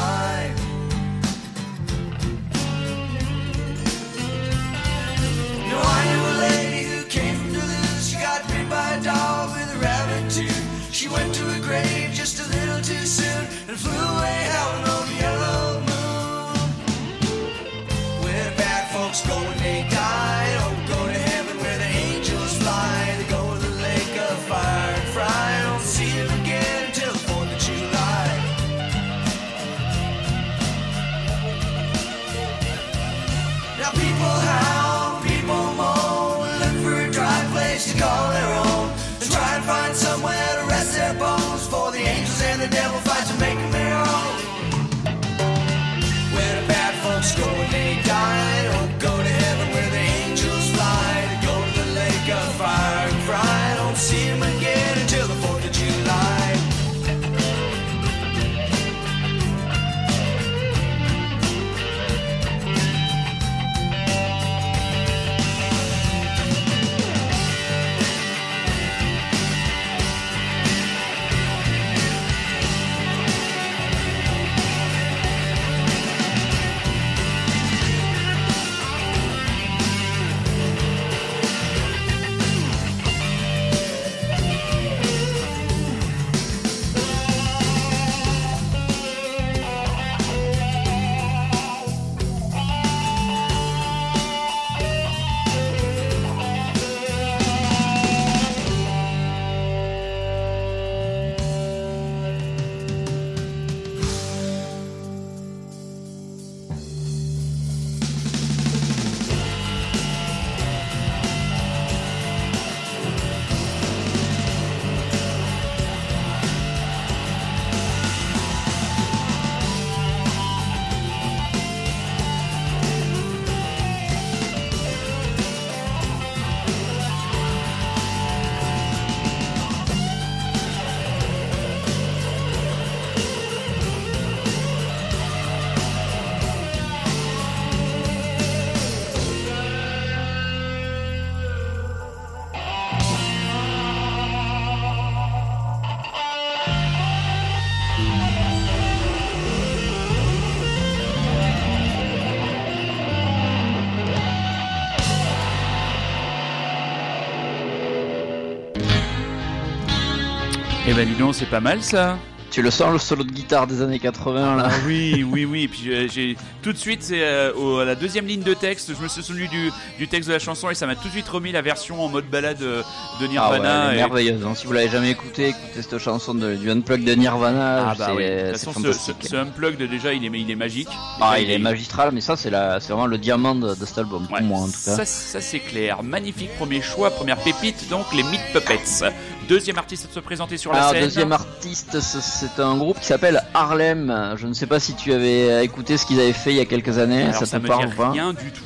[161.05, 162.17] Ben dis donc, c'est pas mal ça.
[162.51, 165.63] Tu le sens le solo de guitare des années 80 là Ah oui, oui, oui.
[165.63, 168.53] Et puis euh, j'ai tout de suite, c'est euh, au- à la deuxième ligne de
[168.53, 171.07] texte, je me suis souvenu du, du texte de la chanson et ça m'a tout
[171.07, 172.83] de suite remis la version en mode balade euh,
[173.19, 173.89] de Ah ouais, Nirvana.
[173.91, 174.45] est et- merveilleuse.
[174.45, 174.53] hein.
[174.55, 177.89] Si vous l'avez jamais écouté, écoutez cette chanson de, du Unplug de Nirvana.
[177.91, 178.23] Ah bah c'est oui.
[178.25, 180.89] De toute façon, ce, ce, ce unplugged déjà, il est, il est magique.
[181.19, 183.97] Ah, il est magistral, mais ça, c'est la, c'est vraiment le diamant de, de cet
[183.99, 184.95] album, Ouais, pour moi en tout cas.
[184.95, 186.03] Ça, ça c'est clair.
[186.03, 189.05] Magnifique premier choix, première pépite, donc les Meat Puppets.
[189.49, 191.03] Deuxième artiste à se présenter sur la Alors, scène.
[191.03, 194.35] deuxième artiste, c'est- un groupe qui s'appelle Harlem.
[194.37, 196.65] Je ne sais pas si tu avais écouté ce qu'ils avaient fait il y a
[196.65, 197.23] quelques années.
[197.23, 198.63] Alors, ça ça te me parle dit ou pas rien du tout.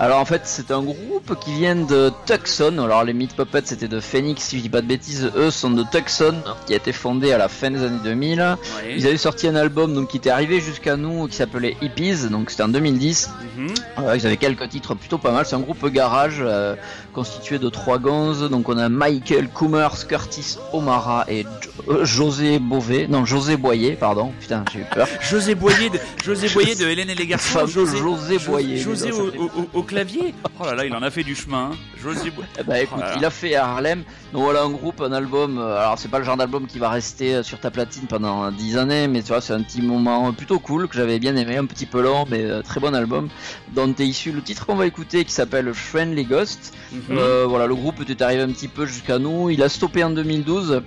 [0.00, 2.78] Alors en fait, c'est un groupe qui vient de Tucson.
[2.82, 5.30] Alors les Meat Puppets c'était de Phoenix, si je dis pas de bêtises.
[5.36, 6.34] Eux sont de Tucson,
[6.66, 8.40] qui a été fondé à la fin des années 2000.
[8.40, 8.94] Ouais.
[8.96, 12.28] Ils avaient sorti un album donc qui était arrivé jusqu'à nous, qui s'appelait Hippies.
[12.30, 13.30] Donc c'était en 2010.
[13.56, 13.68] Mhm.
[13.98, 15.46] Euh, ils avaient quelques titres plutôt pas mal.
[15.46, 16.74] C'est un groupe garage euh,
[17.12, 18.48] constitué de trois gonzes.
[18.50, 23.06] Donc on a Michael Coomers, Curtis O'Mara et Jo- euh, José Beauvais.
[23.08, 24.32] Non, José Boyer, pardon.
[24.40, 25.08] Putain, j'ai eu peur.
[25.20, 27.66] José Boyer de, José Boyer de Hélène et les garçons.
[27.66, 30.34] José, José Jo- Boyer, José dis au, au- au- clavier.
[30.60, 31.70] Oh là là, il en a fait du chemin.
[31.72, 31.76] hein.
[32.02, 32.48] José Boyer.
[32.58, 33.14] Eh ben écoute, Oh là là.
[33.18, 34.02] il a fait Harlem.
[34.32, 35.58] Donc voilà un groupe, un album.
[35.58, 38.50] euh, alors c'est pas le genre d'album qui va rester euh, sur ta platine pendant
[38.50, 41.56] 10 années, mais tu vois, c'est un petit moment plutôt cool que j'avais bien aimé,
[41.56, 43.28] un petit peu lent, mais euh, très bon album.
[43.74, 46.72] Dont est issu le titre qu'on va écouter qui s'appelle Friendly Ghost.
[46.92, 47.00] Mhm.
[47.10, 49.50] Euh, voilà, le groupe était arrivé un petit peu jusqu'à nous.
[49.50, 50.82] Il a stoppé en 2012.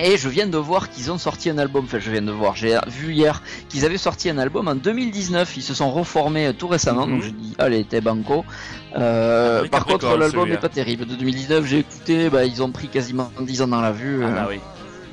[0.00, 1.84] Et je viens de voir qu'ils ont sorti un album.
[1.86, 2.54] Enfin, je viens de voir.
[2.54, 5.56] J'ai vu hier qu'ils avaient sorti un album en 2019.
[5.56, 7.04] Ils se sont reformés euh, tout récemment.
[7.06, 7.12] Mhm.
[7.14, 8.44] Donc je dis, allez, t'es banco.
[8.96, 11.04] Euh, Oui, par contre, l'album n'est pas terrible.
[11.06, 12.30] De 2019, j'ai écouté.
[12.30, 14.20] Bah, ils ont pris quasiment 10 ans dans la vue.
[14.22, 14.56] Ah euh, bah oui.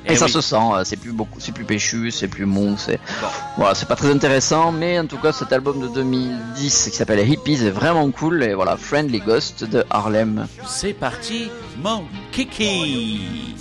[0.06, 0.56] et Eh ça se sent.
[0.56, 2.76] euh, C'est plus beaucoup, c'est plus péchu, c'est plus mou.
[2.78, 3.26] C'est Bon.
[3.58, 4.72] voilà, c'est pas très intéressant.
[4.72, 8.42] Mais en tout cas, cet album de 2010 qui s'appelle Hippies est vraiment cool.
[8.44, 10.46] Et voilà, Friendly Ghost de Harlem.
[10.66, 11.50] C'est parti,
[11.82, 13.54] mon kiki.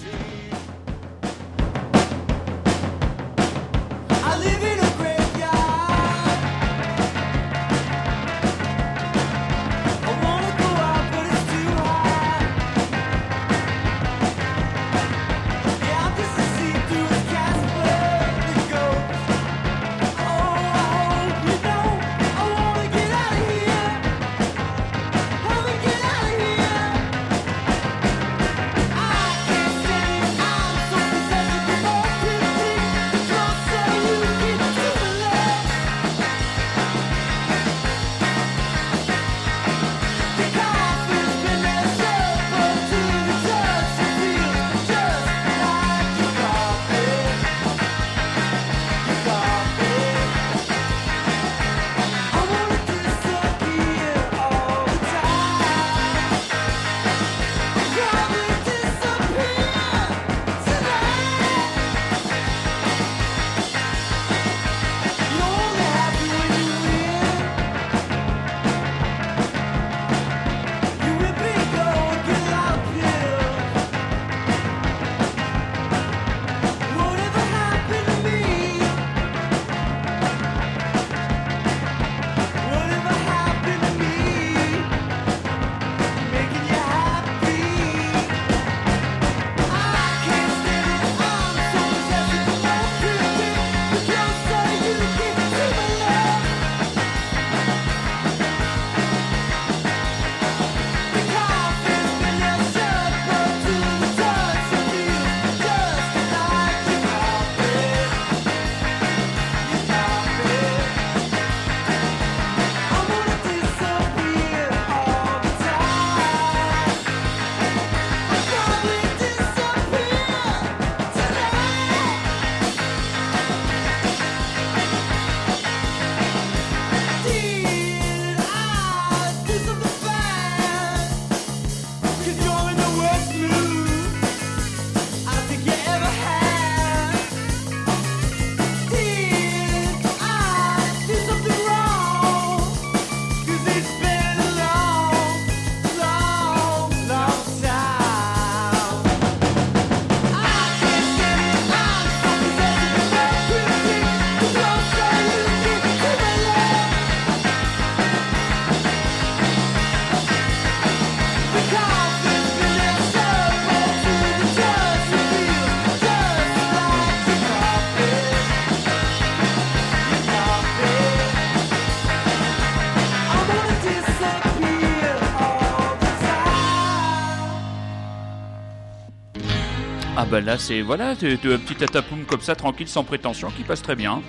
[180.36, 183.96] Bah là c'est voilà, un petit tatapoum comme ça, tranquille, sans prétention, qui passe très
[183.96, 184.22] bien.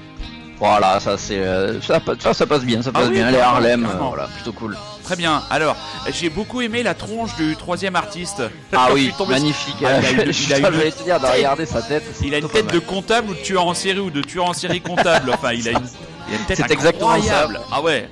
[0.58, 3.30] Voilà, ça c'est euh, ça, ça, ça passe bien, ça Ah passe oui, bien.
[3.30, 4.76] Les Harlem, euh, voilà, plutôt cool.
[5.02, 5.42] Très bien.
[5.50, 5.76] Alors,
[6.12, 8.42] j'ai beaucoup aimé la tronche du troisième artiste.
[8.72, 9.76] Ah oui, magnifique.
[9.84, 12.04] Ah, il a une- Je il a une- j'allais te dire, de regarder sa tête.
[12.22, 14.52] Il a une tête de comptable ou de tueur en série ou de tueur en
[14.54, 15.30] série comptable.
[15.34, 15.86] Enfin, il a une,
[16.28, 17.16] il a une tête C'est exactement ça.
[17.16, 17.60] incroyable.
[17.72, 18.08] Ah ouais.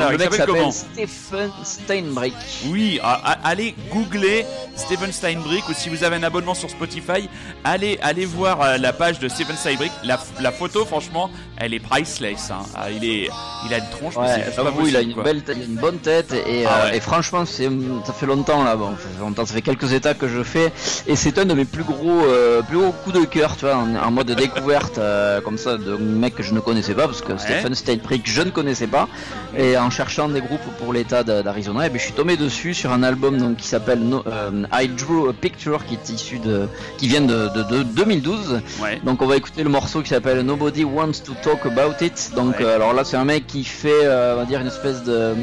[0.00, 2.34] Alors, le mec s'appelle Stephen Steinbrück.
[2.68, 4.44] Oui, a- a- allez googler
[4.76, 7.28] Steven Steinbrück ou si vous avez un abonnement sur Spotify,
[7.64, 9.90] allez allez voir euh, la page de Steven Steinbrück.
[10.04, 12.50] La, la photo, franchement, elle est priceless.
[12.50, 12.60] hein.
[12.74, 13.28] Ah, il est,
[13.66, 14.14] il a une tronche.
[14.16, 16.64] mais Ouais, c'est pas il a une belle, tête, il a une bonne tête et,
[16.66, 19.92] Ah euh, et franchement, ça fait longtemps là, bon, ça fait longtemps, ça fait quelques
[19.92, 20.72] états que je fais
[21.06, 23.76] et c'est un de mes plus gros, euh, plus gros coups de cœur, tu vois,
[23.76, 27.22] en, en mode découverte euh, comme ça de mec que je ne connaissais pas parce
[27.22, 29.08] que Stephen Steinbrück je ne connaissais pas
[29.56, 32.92] et en cherchant des groupes pour l'état d'Arizona, et ben, je suis tombé dessus sur
[32.92, 36.68] un album donc qui s'appelle No- euh, I Drew a Picture qui est issu de,
[36.98, 38.60] qui vient de, de, de 2012.
[38.82, 39.00] Ouais.
[39.04, 42.32] Donc on va écouter le morceau qui s'appelle Nobody Wants to Talk About It.
[42.34, 42.64] Donc Ouais.
[42.64, 45.34] euh, alors là c'est un mec qui fait euh, on va dire une espèce de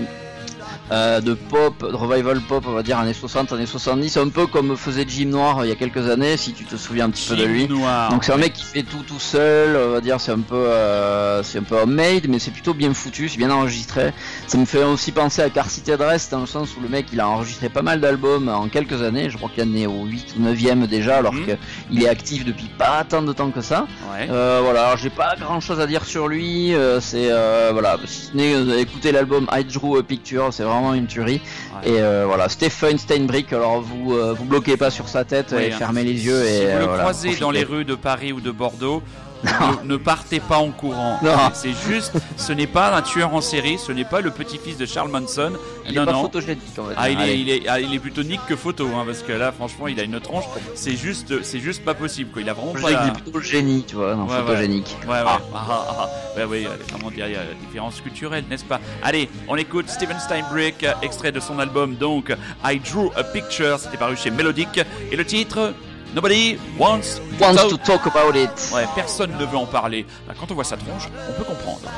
[0.94, 4.46] euh, de pop, de revival pop, on va dire années 60, années 70, un peu
[4.48, 7.10] comme faisait Jim Noir euh, il y a quelques années, si tu te souviens un
[7.10, 7.68] petit peu de lui.
[7.68, 8.12] Noir.
[8.12, 10.56] Donc c'est un mec qui fait tout tout seul, on va dire c'est un peu
[10.56, 14.14] euh, c'est un peu homemade mais c'est plutôt bien foutu, c'est bien enregistré.
[14.48, 17.08] Ça me fait aussi penser à Car City Dress dans le sens où le mec
[17.12, 20.06] il a enregistré pas mal d'albums en quelques années, je crois qu'il en est au
[20.06, 21.58] 8 ou 9ème déjà alors Mhm.
[21.90, 23.88] qu'il est actif depuis pas tant de temps que ça.
[24.14, 24.28] Ouais.
[24.28, 27.30] Voilà, alors j'ai pas grand chose à dire sur lui, c'est
[27.72, 31.42] voilà, si ce n'est écouter l'album I Drew a Picture, c'est vraiment une tuerie.
[31.82, 31.92] Ouais.
[31.92, 35.64] Et euh, voilà, Stephen Steinbrück, alors vous euh, vous bloquez pas sur sa tête Oui,
[35.64, 35.78] et hein.
[35.78, 38.34] fermez les yeux si et vous euh, le voilà, croisez dans les rues de Paris
[38.34, 39.02] ou de Bordeaux.
[39.44, 41.20] Ne, ne partez pas en courant.
[41.22, 41.32] Non.
[41.54, 44.86] C'est juste, ce n'est pas un tueur en série, ce n'est pas le petit-fils de
[44.86, 45.54] Charles Manson.
[45.88, 46.22] Il non, est pas non.
[46.24, 46.94] photogénique va dire.
[46.98, 49.32] Ah il, est, il, est, ah, il est plutôt nique que photo, hein, parce que
[49.34, 50.46] là, franchement, il a une tronche.
[50.76, 52.42] C'est juste, c'est juste pas possible, quoi.
[52.42, 52.92] Il a vraiment pas.
[52.92, 54.96] la- qu'il est plutôt génie, tu vois, non, Ouais, photogénique.
[55.04, 55.24] Ouais, ouais.
[55.26, 55.40] Ah.
[55.54, 56.10] Ah, ah, ah.
[56.38, 58.80] Ouais, ouais, euh, comment dire, il y a la différence culturelle, n'est-ce pas?
[59.04, 62.34] Allez, on écoute Steven Steinbrück, euh, extrait de son album, donc
[62.66, 64.80] I Drew a Picture, c'était paru chez Melodic,
[65.12, 65.74] et le titre?
[66.14, 68.50] Nobody Wants Wants to talk about it.
[68.74, 70.06] Ouais, personne ne veut en parler.
[70.40, 71.90] Quand on voit sa tronche, on peut comprendre.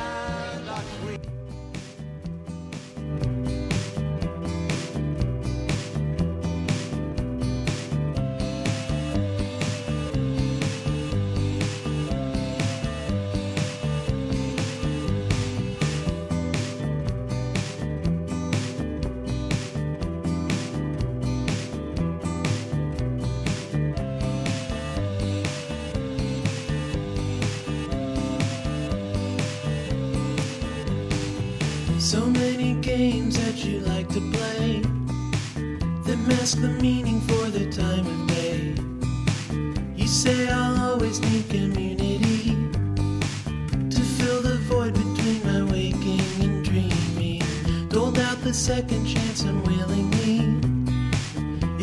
[48.46, 50.38] The second chance unwillingly.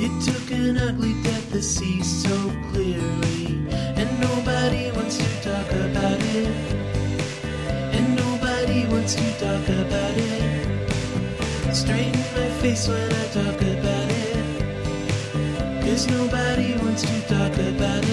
[0.01, 2.35] It took an ugly death to see so
[2.71, 3.67] clearly,
[3.99, 6.47] and nobody wants to talk about it.
[7.95, 11.75] And nobody wants to talk about it.
[11.75, 14.45] Straighten my face when I talk about it.
[15.83, 18.12] Cause nobody wants to talk about it.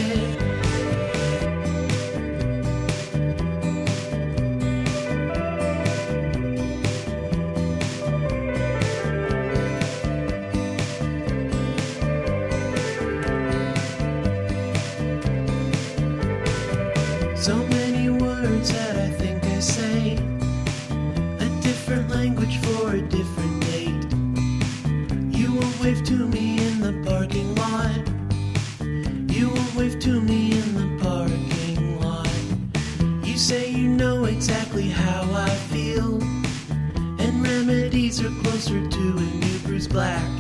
[39.91, 40.39] Black.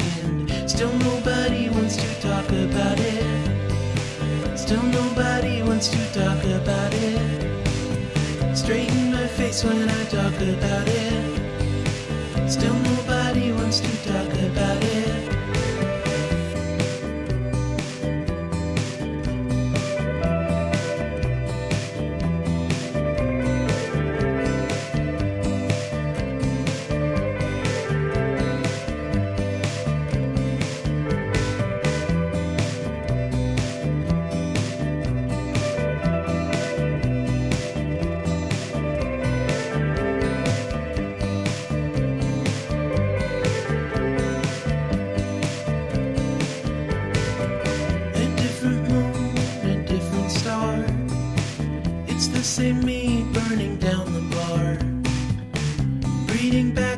[56.50, 56.89] waiting back.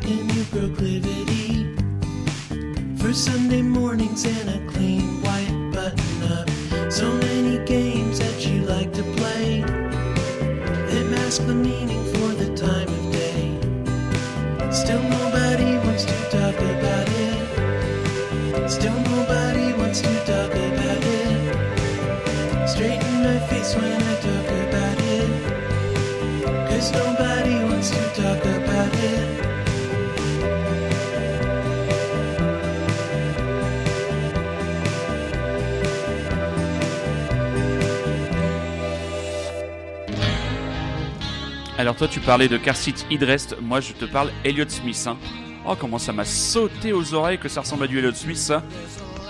[42.03, 45.01] Toi tu parlais de Car Seat Idrest, moi je te parle Elliott Smith.
[45.07, 45.17] hein.
[45.65, 48.65] Oh comment ça m'a sauté aux oreilles que ça ressemble à du Elliott Smith ça.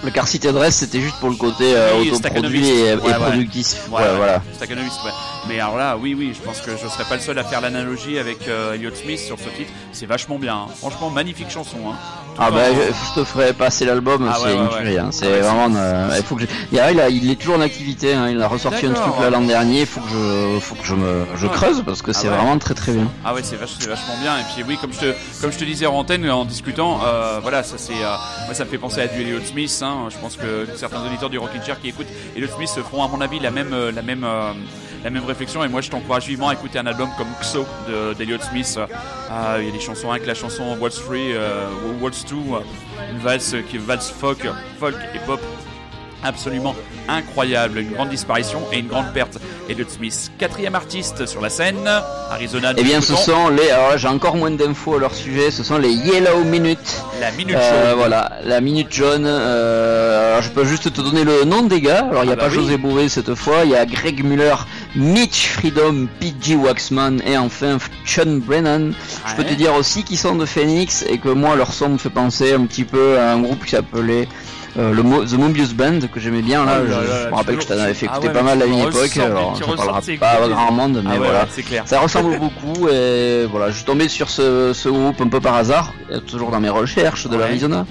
[0.03, 3.13] Le car seat adresse, c'était juste pour le côté euh, autoproduit et, et Ouais, ouais.
[3.19, 3.77] productif.
[3.91, 4.39] Ouais, voilà.
[4.39, 4.41] ouais.
[5.49, 7.61] Mais alors là, oui, oui, je pense que je serais pas le seul à faire
[7.61, 9.73] l'analogie avec euh, Elliott Smith sur ce titre.
[9.93, 10.55] C'est vachement bien.
[10.55, 10.67] hein.
[10.79, 11.79] Franchement, magnifique chanson.
[11.91, 11.97] Hein.
[12.39, 14.69] Ah en- bah je, je te ferai passer l'album, Ah c'est ouais, une ouais.
[14.69, 15.09] tuerie, hein.
[15.11, 15.75] c'est Ah ouais, vraiment...
[15.77, 16.47] euh, il faut que je...
[16.71, 18.29] il, a- il, a- il est toujours en activité, hein.
[18.31, 21.27] il a ressorti un truc l'an dernier, il faut que je, faut que je me
[21.37, 23.11] je creuse parce que Ah c'est vraiment très très bien.
[23.25, 24.39] Ah ouais, c'est vach- c'est vachement bien.
[24.39, 27.39] Et puis oui, comme je te, comme je te disais en antenne en discutant, euh,
[27.43, 27.93] voilà, ça c'est,
[28.47, 29.83] moi ça me fait penser à du Elliott Smith.
[30.09, 33.21] Je pense que certains auditeurs du Rockin' Chair qui écoutent Elliott Smith feront à mon
[33.21, 34.25] avis la même, la même,
[35.05, 35.65] la même réflexion.
[35.65, 38.79] Et moi, je t'encourage vivement à écouter un album comme XO de d'Elliott Smith.
[39.31, 41.67] Ah, il y a des chansons avec la chanson What's Free, euh,
[42.01, 42.61] What's Two, euh,
[43.13, 44.47] une valse qui est valse folk,
[44.79, 45.41] folk et pop
[46.25, 46.77] absolument
[47.09, 49.39] incroyable, une grande disparition et une grande perte.
[49.69, 51.89] Elliott Smith, quatrième artiste sur la scène,
[52.31, 52.73] Arizona.
[52.77, 53.71] Eh bien ce sont les...
[53.71, 57.03] Alors là j'ai encore moins d'infos à leur sujet, ce sont les Yellow Minutes.
[57.21, 57.99] la minute Euh, jaune.
[57.99, 59.25] voilà, la minute jaune.
[59.27, 62.07] euh, alors je peux juste te donner le nom des gars.
[62.09, 62.55] Alors il n'y a Ah bah pas oui.
[62.55, 64.55] José Bové cette fois, il y a Greg Muller,
[64.95, 68.93] Mitch Freedom, PG Waxman et enfin Sean Brennan.
[69.27, 71.99] Je peux te dire aussi qu'ils sont de Phoenix et que moi leur son me
[71.99, 74.29] fait penser un petit peu à un groupe qui s'appelait
[74.79, 76.79] euh, le Mo- The Mobius Band que j'aimais bien là.
[76.81, 78.29] Oh là je, là je là, me rappelle que je t'en avais fait ah écouter
[78.29, 79.17] ouais, pas mal à une époque.
[79.19, 81.47] Alors ça parlera pas grand monde, mais Ah ouais, voilà.
[81.67, 81.83] clair.
[81.87, 85.55] Ça ressemble beaucoup et voilà, je suis tombé sur ce, ce groupe un peu par
[85.57, 85.93] hasard,
[86.27, 87.39] toujours dans mes recherches de Ouais.
[87.41, 87.87] l'Arizona,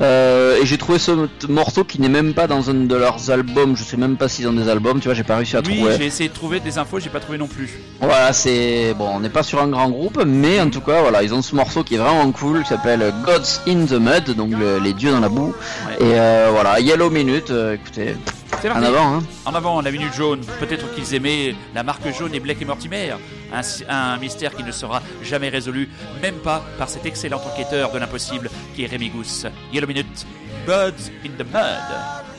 [0.00, 1.12] euh, et j'ai trouvé ce
[1.48, 4.46] morceau qui n'est même pas dans un de leurs albums, je sais même pas s'ils
[4.48, 5.96] ont des albums, tu vois, j'ai pas réussi à Oui, trouver.
[5.98, 7.78] j'ai essayé de trouver des infos, j'ai pas trouvé non plus.
[8.00, 11.22] Voilà, c'est bon, on n'est pas sur un grand groupe, mais en tout cas, voilà,
[11.22, 14.50] ils ont ce morceau qui est vraiment cool, qui s'appelle Gods in the Mud, donc
[14.50, 15.54] le- les dieux dans la boue,
[16.00, 18.14] et euh, voilà, Yellow Minute, euh, écoutez,
[18.60, 19.22] C'est en avant, hein.
[19.44, 20.40] En avant, la minute jaune.
[20.60, 23.14] Peut-être qu'ils aimaient la marque jaune et Blake et Mortimer.
[23.52, 25.88] Un, un mystère qui ne sera jamais résolu,
[26.20, 29.46] même pas par cet excellent enquêteur de l'impossible qui est Rémi Gousse.
[29.72, 30.26] Yellow Minute,
[30.66, 32.31] Buds in the Mud.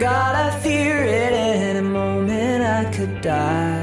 [0.00, 3.79] God, I fear at any moment I could die.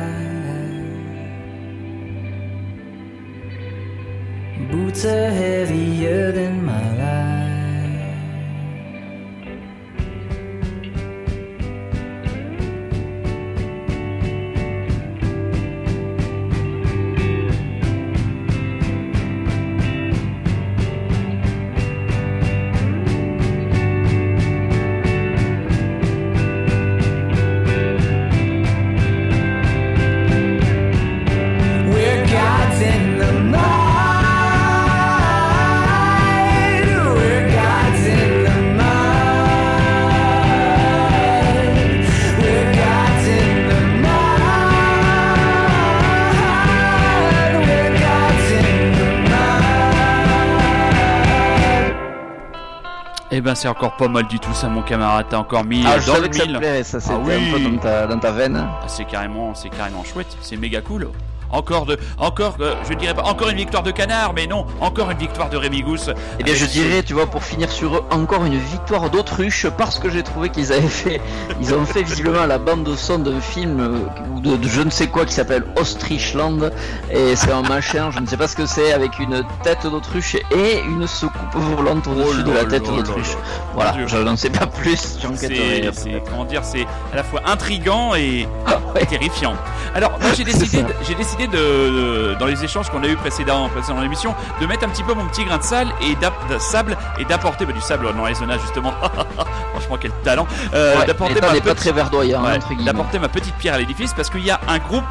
[53.57, 56.13] C'est encore pas mal du tout ça mon camarade, t'as encore mis Ah, je dans
[56.13, 56.57] savais le que ça te mille.
[56.59, 57.33] plairait, ça c'était Ah oui.
[57.33, 58.55] un peu dans ta, dans ta veine.
[58.57, 61.09] Ah, c'est carrément, c'est carrément chouette, c'est méga cool.
[61.51, 65.11] Encore de, encore, euh, je dirais pas, encore une victoire de Canard, mais non, encore
[65.11, 66.09] une victoire de Rémi Gousse.
[66.39, 69.97] Eh bien, je dirais, tu vois, pour finir sur eux, encore une victoire d'autruche parce
[69.99, 71.21] que j'ai trouvé qu'ils avaient fait,
[71.61, 73.99] ils ont fait visiblement la bande son d'un film euh,
[74.35, 76.71] ou de, de je ne sais quoi qui s'appelle Ostrichland
[77.11, 80.35] et c'est un machin, je ne sais pas ce que c'est, avec une tête d'autruche
[80.35, 83.29] et une soucoupe volante au-dessus Oh de la tête d'autruche.
[83.29, 83.61] là là.
[83.73, 84.07] Voilà, Dieu.
[84.07, 88.79] je n'en sais pas plus, C'est, comment dire, c'est à la fois intrigant et Ah,
[88.95, 89.05] ouais.
[89.05, 89.55] terrifiant.
[89.97, 93.67] Alors, moi, j'ai décidé, j'ai décidé de, de- dans les échanges qu'on a eu précédemment,
[93.67, 96.47] précédemment dans l'émission, de mettre un petit peu mon petit grain de sable et d'app-
[96.53, 98.93] de sable et d'apporter bah, du sable dans Arizona justement.
[99.73, 100.45] Franchement, quel talent.
[100.73, 104.59] Euh, Ouais, d'apporter ma Ouais, d'apporter ma petite pierre à l'édifice parce qu'il y a
[104.67, 105.03] un groupe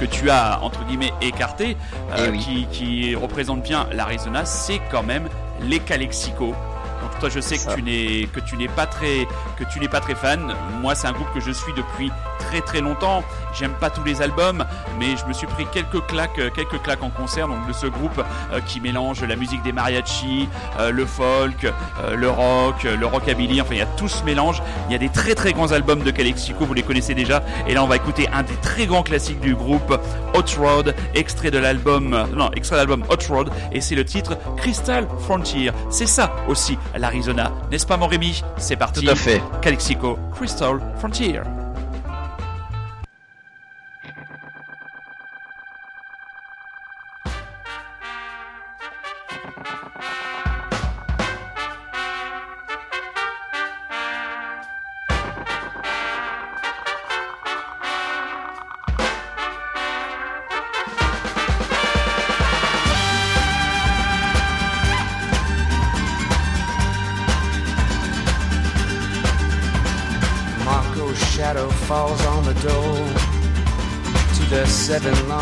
[0.00, 1.76] que tu as entre guillemets écarté
[2.16, 2.38] euh, Eh oui.
[2.38, 5.28] qui, qui représente bien l'Arizona, c'est quand même
[5.60, 6.54] les Calexico.
[7.02, 7.70] Donc toi je sais Ça.
[7.70, 10.54] que tu n'es que tu n'es pas très que tu n'es pas très fan.
[10.80, 12.10] Moi c'est un groupe que je suis depuis
[12.44, 13.22] très très longtemps.
[13.52, 14.64] J'aime pas tous les albums,
[14.98, 17.86] mais je me suis pris quelques claques euh, quelques claques en concert donc de ce
[17.86, 18.22] groupe
[18.52, 23.60] euh, qui mélange la musique des mariachis, euh, le folk, euh, le rock, le rockabilly.
[23.60, 24.62] Enfin il y a tout ce mélange.
[24.88, 27.42] Il y a des très très grands albums de Calexico, vous les connaissez déjà.
[27.66, 29.98] Et là on va écouter un des très grands classiques du groupe,
[30.34, 34.36] Hot Rod, extrait de l'album non extrait de l'album Hot Rod et c'est le titre
[34.56, 35.70] Crystal Frontier.
[35.90, 38.42] C'est ça aussi l'Arizona, n'est-ce pas mon Rémi?
[38.56, 39.04] C'est parti.
[39.04, 39.42] Tout à fait.
[39.62, 41.40] Calexico, Crystal Frontier.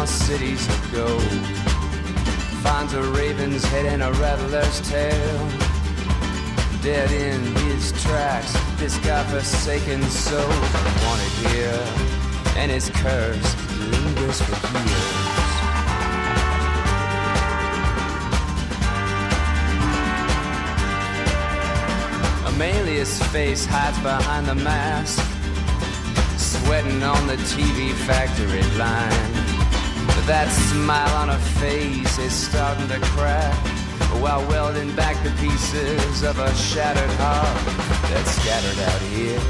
[0.02, 1.22] Lost cities of gold.
[2.64, 5.38] Finds a raven's head and a rattler's tail.
[6.82, 10.48] Dead in his tracks, this godforsaken soul
[11.04, 11.86] wanted here,
[12.56, 13.50] and his curse
[13.92, 14.56] lingers for
[14.90, 15.22] years.
[22.50, 25.22] Amelia's face hides behind the mask,
[26.38, 29.51] sweating on the TV factory line.
[30.26, 33.54] That smile on her face is starting to crack
[34.22, 37.64] while welding back the pieces of a shattered heart
[38.08, 39.40] that's scattered out here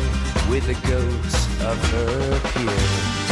[0.51, 3.23] with the ghosts of her peers.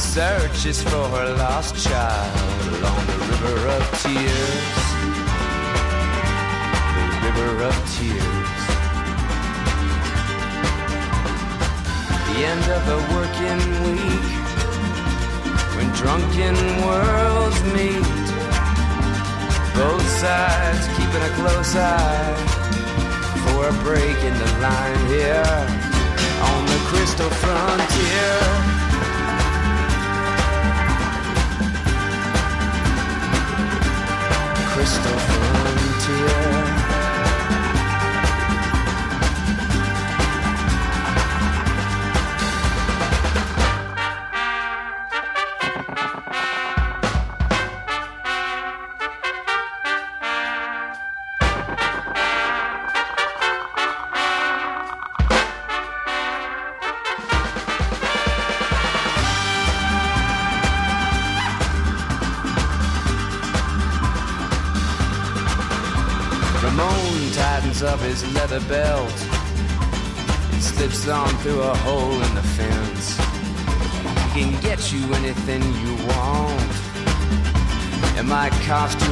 [0.00, 4.90] Searches for her lost child along the river of tears
[7.22, 8.59] the river of tears.
[12.42, 14.32] End of the working week,
[15.76, 18.26] when drunken worlds meet.
[19.74, 22.34] Both sides keeping a close eye
[23.44, 25.66] for a break in the line here
[26.50, 28.38] on the crystal frontier.
[34.72, 36.39] Crystal frontier.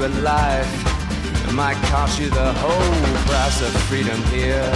[0.08, 1.48] Cost life.
[1.48, 4.70] It might cost you the whole price of freedom here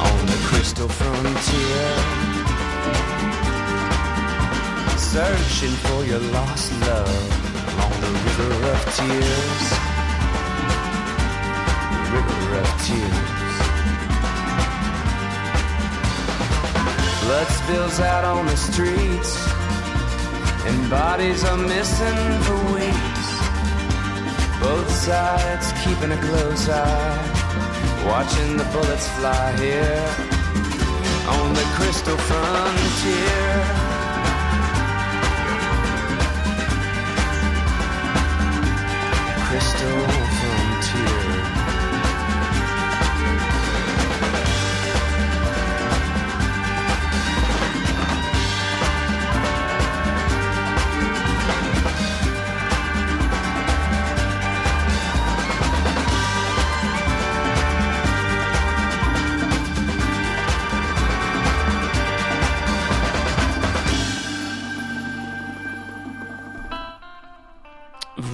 [0.00, 1.86] on the crystal frontier.
[4.96, 7.08] Searching for your lost love
[7.74, 9.64] along the river of tears.
[12.12, 13.58] River of tears.
[17.24, 19.32] Blood spills out on the streets,
[20.66, 23.11] and bodies are missing for weeks.
[24.62, 30.08] Both sides keeping a close eye, watching the bullets fly here
[31.28, 33.52] on the crystal frontier.
[39.48, 40.21] Crystal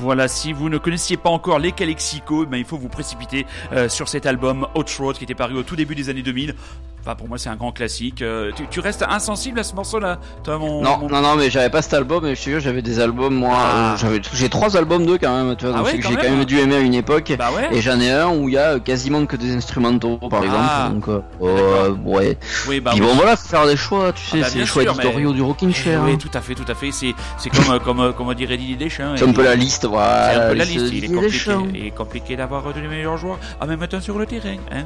[0.09, 3.45] Voilà, si vous ne connaissiez pas encore les Calexico, ben, il faut vous précipiter
[3.75, 6.55] euh, sur cet album Hot Rod qui était paru au tout début des années 2000.
[7.01, 8.23] Enfin, pour moi, c'est un grand classique.
[8.23, 11.49] Euh, tu, tu restes insensible à ce morceau-là Toi, mon, Non, mon- non, non, mais
[11.49, 13.55] j'avais pas cet album, mais je te jure, j'avais des albums, moi.
[13.57, 13.93] Ah.
[13.93, 16.45] euh, j'avais- J'ai trois albums d'eux quand même, tu vois, Ah ouais, j'ai quand même.
[16.45, 17.33] dû aimer à une époque.
[17.39, 17.69] Bah ouais.
[17.77, 20.45] Et j'en ai un où il y a quasiment que des instrumentaux, par Ah.
[20.91, 20.95] exemple.
[20.95, 22.37] Donc, euh, euh, ouais.
[22.69, 23.07] Oui, bah Puis oui.
[23.07, 25.33] bon, voilà, faut faire des choix, tu sais, bah, c'est les choix sûr, mais- éditoriaux
[25.33, 26.03] du Rocking Chair.
[26.05, 26.19] Oui, hein.
[26.19, 26.91] tout à fait, tout à fait.
[26.91, 27.15] C'est,
[27.51, 29.15] comme, comme, euh, comme dirait Didier Deschamps.
[29.17, 29.98] C'est un peu la liste, voilà.
[30.33, 31.67] C'est un peu la liste Il est compliqué, Deschamps.
[31.75, 34.57] il est compliqué d'avoir de les meilleurs joueurs en même temps sur le terrain.
[34.71, 34.85] Hein,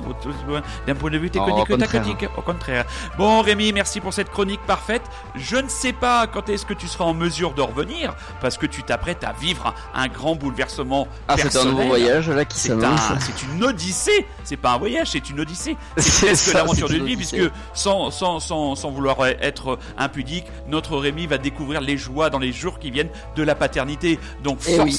[0.87, 2.29] d'un point de vue au technique, tactique.
[2.37, 2.85] Au contraire.
[3.19, 5.03] Bon, Rémi, merci pour cette chronique parfaite.
[5.35, 8.67] Je ne sais pas quand est-ce que tu seras en mesure de revenir parce que
[8.67, 11.09] tu t'apprêtes à vivre un, grand bouleversement.
[11.29, 13.01] Ah, c'est un nouveau voyage là qui C'est s'annonce.
[13.11, 14.27] un- c'est une odyssée.
[14.45, 15.77] C'est pas un voyage, c'est une odyssée.
[15.97, 20.97] C'est presque l'aventure d'une une vie, puisque sans, sans, sans, sans vouloir être impudique, notre
[20.97, 24.19] Rémi va découvrir les joies dans les jours qui viennent de la paternité.
[24.43, 24.77] Donc Eh oui.
[24.77, 24.93] forcément,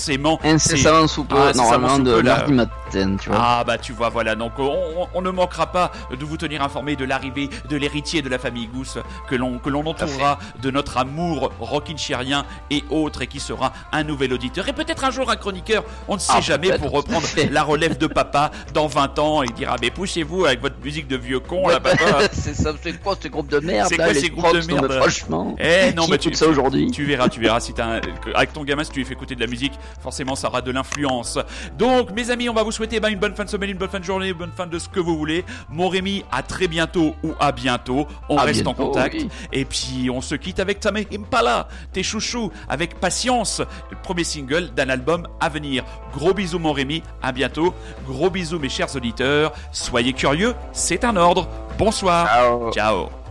[0.44, 3.38] Incessamment sous peu, Ah, incessamment normalement de du matin, tu vois.
[3.42, 4.36] Ah bah tu vois voilà.
[4.36, 8.38] Donc on, ne manquera pas de vous tenir informé de l'arrivée de l'héritier de la
[8.40, 8.98] famille Gousse
[9.30, 14.04] que l'on que l'on entourera de notre amour rockinchérien et autres et qui sera un
[14.04, 15.84] nouvel auditeur et peut-être un jour un chroniqueur.
[16.08, 16.82] On ne sait Ah, jamais peut-être.
[16.82, 20.62] pour reprendre la relève de papa dans 20 ans et il dira mais poussez-vous avec
[20.62, 21.98] votre musique de vieux con là papa.
[22.32, 25.56] C'est ça, c'est quoi ce groupe de merde C'est quoi ces groupes de merde Franchement,
[25.60, 28.02] Eh non qui mais tu ça aujourd'hui tu verras, tu verras si t'as un-
[28.36, 30.72] avec ton gamin si tu lui fais écouter de la musique, forcément ça aura de
[30.72, 31.40] l'influence.
[31.78, 33.90] Donc mes amis, on va vous souhaiter bah, une bonne fin de semaine, une bonne
[33.90, 35.46] fin de journée, une bonne fin de ce que vous voulez.
[35.70, 38.08] Mon Rémi, à très bientôt ou à bientôt.
[38.30, 39.30] On À reste en contact oui.
[39.52, 44.70] et puis on se quitte avec Tame Impala, tes chouchous avec patience, le premier single
[44.76, 45.84] d'un album à venir.
[46.14, 47.74] Gros bisous mon Rémi, à bientôt.
[48.08, 49.54] Gros bisous mes chers auditeurs.
[49.72, 51.48] Soyez curieux, c'est un ordre.
[51.78, 52.28] Bonsoir.
[52.28, 52.72] Ciao.
[52.72, 53.23] Ciao.